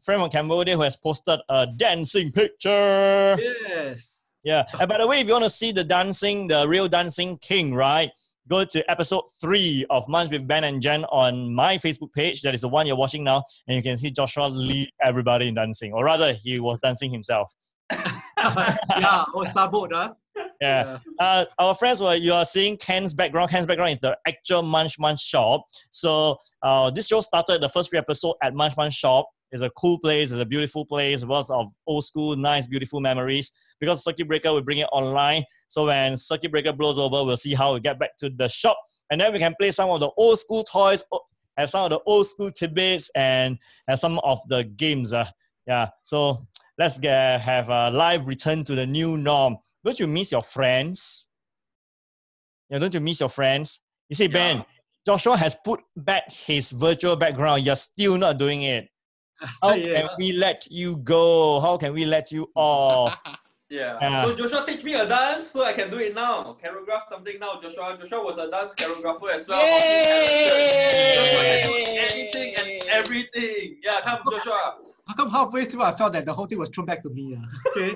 [0.06, 3.36] friend from Cambodia who has posted a dancing picture.
[3.42, 4.21] Yes.
[4.44, 4.66] Yeah.
[4.80, 7.74] And by the way, if you want to see the dancing, the real dancing king,
[7.74, 8.12] right?
[8.50, 12.42] Go to episode three of Munch with Ben and Ken on my Facebook page.
[12.42, 13.44] That is the one you're watching now.
[13.68, 15.94] And you can see Joshua lead everybody in dancing.
[15.94, 17.54] Or rather, he was dancing himself.
[17.92, 20.14] yeah, oh, sabot, huh?
[20.60, 21.00] Yeah.
[21.20, 23.52] Uh, our friends were you are seeing Ken's background.
[23.52, 25.66] Ken's background is the actual Munch Munch shop.
[25.90, 29.30] So uh, this show started the first three episode at Munch Munch shop.
[29.52, 30.32] It's a cool place.
[30.32, 31.24] It's a beautiful place.
[31.24, 33.52] Lots of old school, nice, beautiful memories.
[33.80, 35.44] Because Circuit Breaker we bring it online.
[35.68, 38.78] So when Circuit Breaker blows over, we'll see how we get back to the shop,
[39.10, 41.04] and then we can play some of the old school toys.
[41.58, 45.12] Have some of the old school tidbits and have some of the games.
[45.12, 45.28] Uh,
[45.68, 45.90] yeah.
[46.02, 46.48] So
[46.78, 49.58] let's get have a live return to the new norm.
[49.84, 51.28] Don't you miss your friends?
[52.70, 53.82] Yeah, don't you miss your friends?
[54.08, 54.64] You see, Ben,
[55.06, 57.66] Joshua has put back his virtual background.
[57.66, 58.88] You're still not doing it.
[59.62, 60.02] How Yeah.
[60.02, 61.60] can we let you go?
[61.60, 63.18] How can we let you off?
[63.72, 63.98] Yeah.
[64.02, 64.26] Yeah.
[64.26, 66.58] So Joshua teach me a dance so I can do it now.
[66.62, 67.58] Choreograph something now.
[67.64, 69.62] Joshua Joshua was a dance choreographer as well.
[71.16, 73.78] Joshua can anything and everything.
[73.82, 74.76] Yeah, come Joshua.
[75.08, 77.38] How come halfway through I felt that the whole thing was thrown back to me?
[77.40, 77.48] ah?
[77.78, 77.96] Okay.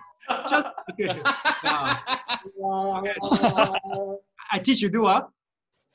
[0.50, 1.22] Just okay.
[1.66, 3.14] Yeah.
[4.52, 5.28] I teach you do, ah.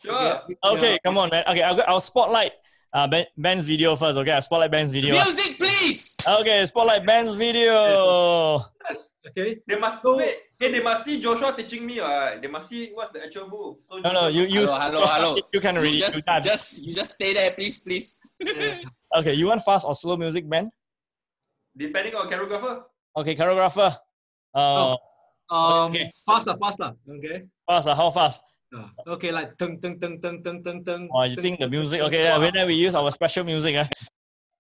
[0.03, 0.43] Sure.
[0.65, 0.99] Okay, Yeah.
[1.05, 1.45] come on, man.
[1.49, 2.53] Okay, I'll, go- I'll spotlight
[2.93, 4.19] uh, ben, Ben's video first.
[4.19, 5.15] Okay, I'll spotlight Ben's video.
[5.15, 6.17] Music, please.
[6.29, 8.59] Okay, spotlight Ben's video.
[8.89, 9.13] Yes.
[9.29, 9.59] Okay.
[9.67, 10.37] They must So- wait.
[10.59, 12.01] Hey, they must see Joshua teaching me.
[12.01, 12.41] Right?
[12.43, 13.77] They must see what's the actual move.
[13.91, 15.37] So No, no, you you Hello, hello, hello.
[15.53, 15.99] You can You read.
[15.99, 18.19] just, you just, you just stay there, please, please.
[19.17, 20.71] Okay, you want fast or slow music, Ben?
[21.77, 22.83] depending on choreographer.
[23.17, 23.97] Okay, choreographer.
[24.55, 24.97] Uh,
[25.51, 26.11] Um, Okay.
[26.27, 26.93] faster, faster.
[27.09, 27.43] Okay.
[27.67, 27.89] fast.
[27.89, 28.43] Uh, how fast?
[28.71, 28.87] Uh,
[29.19, 31.09] okay, like tung tung tung tung tung tung tung.
[31.13, 32.01] Oh, you think the music?
[32.03, 33.75] Okay, yeah, then we use our special music.
[33.75, 33.87] Uh.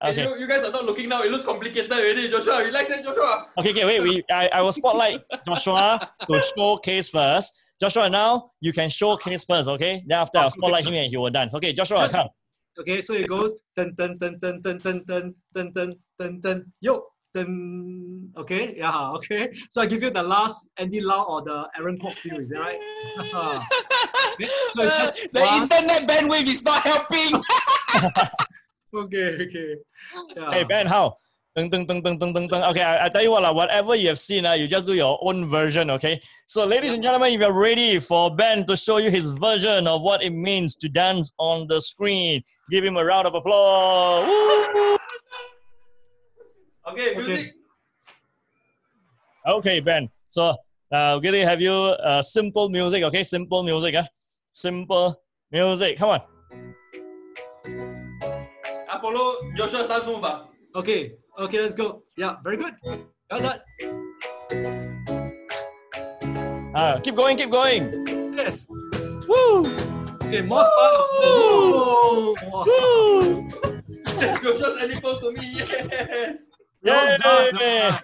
[0.02, 0.24] Okay.
[0.24, 1.22] you, you guys are not looking now.
[1.22, 2.26] It looks complicated already.
[2.28, 3.46] Joshua, relax, eh, Joshua.
[3.58, 4.02] Okay, okay, wait.
[4.02, 7.52] We I, I will spotlight Joshua to showcase first.
[7.80, 10.02] Joshua, now you can showcase first, okay?
[10.06, 11.54] Then after I'll spotlight him and he will dance.
[11.54, 12.28] Okay, Joshua, come.
[12.78, 16.72] Okay, so it goes dun dun dun dun dun dun dun dun dun dun dun
[16.80, 17.04] yo
[17.34, 18.30] dun.
[18.36, 19.52] Okay, yeah, okay.
[19.70, 22.60] So I give you the last Andy Lau or the Aaron Kwok feel, is that
[22.60, 22.80] right?
[24.72, 27.42] So it's just the one- internet bandwidth is not helping.
[28.92, 29.74] Okay, okay.
[30.34, 30.50] Yeah.
[30.50, 31.14] Hey Ben, how?
[31.54, 32.62] Dun, dun, dun, dun, dun, dun, dun.
[32.70, 34.94] Okay, I, I tell you what, lah, whatever you have seen, uh, you just do
[34.94, 36.20] your own version, okay?
[36.46, 40.02] So, ladies and gentlemen, if you're ready for Ben to show you his version of
[40.02, 44.26] what it means to dance on the screen, give him a round of applause.
[44.28, 44.96] Woo!
[46.90, 47.54] Okay, music.
[49.46, 50.10] Okay, Ben.
[50.26, 50.56] So,
[50.90, 53.22] uh, we're gonna have you uh, simple music, okay?
[53.22, 54.04] Simple music, uh.
[54.50, 55.22] Simple
[55.52, 55.98] music.
[55.98, 56.20] Come on.
[58.90, 60.24] I follow Joshua's dance move.
[60.24, 60.46] ah.
[60.74, 62.02] Okay, okay, let's go.
[62.16, 62.74] Yeah, very good.
[63.30, 63.60] Well done.
[66.74, 67.90] Uh, keep going, keep going.
[68.36, 68.66] Yes.
[69.28, 69.66] Woo!
[70.26, 71.06] Okay, more style.
[71.22, 72.34] Whoa.
[72.66, 73.48] Woo!
[74.42, 75.54] Joshua's animal to me.
[75.54, 76.49] Yes.
[76.82, 77.18] Well Yay!
[77.18, 77.56] done.
[77.58, 78.00] well done.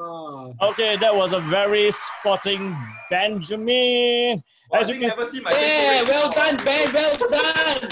[0.00, 2.76] Ah, Okay, that was a very spotting
[3.10, 4.42] Benjamin.
[4.70, 6.92] Well, I As you think can never see my Yeah, face well done, Ben.
[6.94, 7.88] Well done.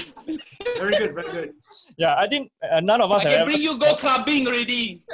[0.78, 1.52] very good, very good.
[1.98, 3.50] Yeah, I think uh, none of I us have can ever.
[3.50, 5.02] bring you go clubbing already.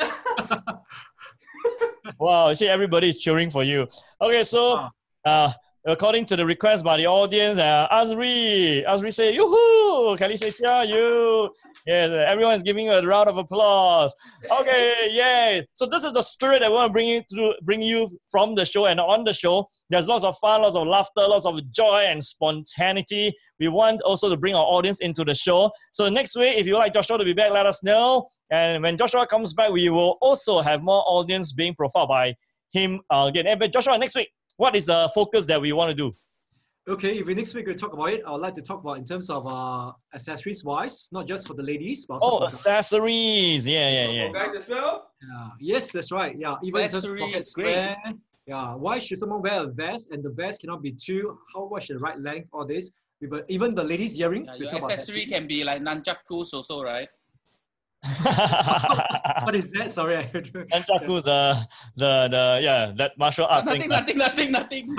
[2.19, 3.87] Wow, you see, everybody is cheering for you.
[4.21, 4.91] Okay, so Ah.
[5.25, 5.53] uh,
[5.87, 10.17] according to the request by the audience, uh, Azri, Azri say, yoo-hoo!
[10.17, 11.55] Kelly say, yeah, you.
[11.87, 14.15] Yes, uh, everyone is giving you a round of applause.
[14.49, 15.67] Okay, yay!
[15.75, 18.55] So this is the spirit that we want to bring you to bring you from
[18.55, 19.67] the show and on the show.
[19.91, 23.33] There's lots of fun, lots of laughter, lots of joy and spontaneity.
[23.59, 25.73] We want also to bring our audience into the show.
[25.93, 28.29] So next week, if you like Joshua to be back, let us know.
[28.51, 32.37] And when Joshua comes back, we will also have more audience being profiled by
[32.71, 33.59] him again.
[33.59, 36.15] But Joshua, next week, what is the focus that we want to do?
[36.89, 38.99] Okay, if we next week we talk about it, I would like to talk about
[38.99, 42.41] in terms of uh, accessories wise, not just for the ladies, but also Oh, for
[42.41, 43.67] the- accessories.
[43.69, 44.33] Yeah, yeah, For yeah.
[44.33, 45.07] guys as well.
[45.23, 46.35] Yeah, yes, that's right.
[46.37, 47.77] Yeah, even in terms of Accessories, great.
[47.77, 47.97] wear,
[48.49, 51.39] Yeah, why should someone wear a vest and the vest cannot be too?
[51.55, 52.49] How much the right length?
[52.53, 52.91] All this.
[53.21, 54.49] We Even the ladies' earrings.
[54.59, 57.07] Yeah, your talk about accessory can be like nunchakus also, right?
[59.47, 59.91] What is that?
[59.95, 61.63] Sorry, I don't- Nunchaku, the
[61.95, 63.91] the the yeah that martial art nothing, thing.
[63.91, 64.97] nothing, nothing, nothing.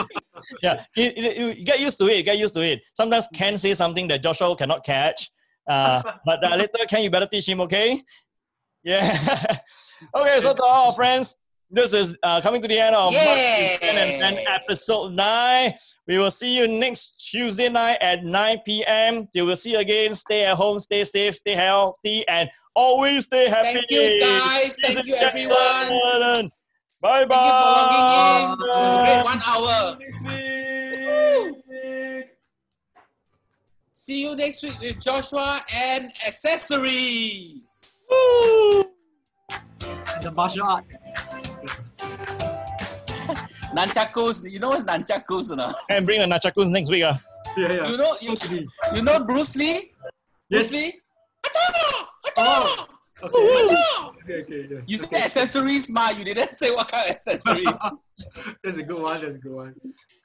[0.61, 2.23] Yeah, you, you, you get used to it.
[2.23, 2.81] Get used to it.
[2.93, 5.29] Sometimes Ken say something that Joshua cannot catch.
[5.67, 8.01] Uh, but uh, later, Ken, you better teach him, okay?
[8.83, 9.57] Yeah.
[10.15, 11.35] okay, so to all our friends,
[11.73, 13.79] this is uh, coming to the end of Yay!
[13.81, 15.73] and then episode 9.
[16.07, 19.27] We will see you next Tuesday night at 9 p.m.
[19.33, 20.13] Till we'll see you again.
[20.13, 23.73] Stay at home, stay safe, stay healthy, and always stay happy.
[23.73, 24.77] Thank you, guys.
[24.83, 26.51] Thank you, everyone.
[27.03, 27.35] Bye bye.
[27.35, 28.05] Thank you for logging
[28.39, 28.51] in.
[28.53, 29.79] It was a great one hour.
[33.91, 38.05] See you next week with Joshua and accessories.
[38.09, 38.85] Woo!
[40.21, 41.09] the martial arts.
[43.75, 44.49] Nunchakus.
[44.49, 45.75] You know what's nunchakus or not?
[45.89, 47.03] And bring the Nachakus next week.
[47.03, 47.17] Uh.
[47.57, 47.89] Yeah, yeah.
[47.89, 48.67] You know, you, Supposed to be.
[48.95, 49.91] you know Bruce Lee?
[50.49, 50.69] Yes.
[50.69, 51.01] Bruce Lee?
[51.45, 52.07] Ata!
[52.27, 52.31] Ata!
[52.37, 52.87] Oh.
[53.23, 53.75] Okay.
[54.23, 54.89] Okay, okay, yes.
[54.89, 56.09] You said accessories, ma.
[56.09, 57.79] You didn't say what kind of accessories.
[58.63, 59.21] That's a good one.
[59.21, 59.75] That's a good one.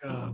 [0.05, 0.30] Yeah.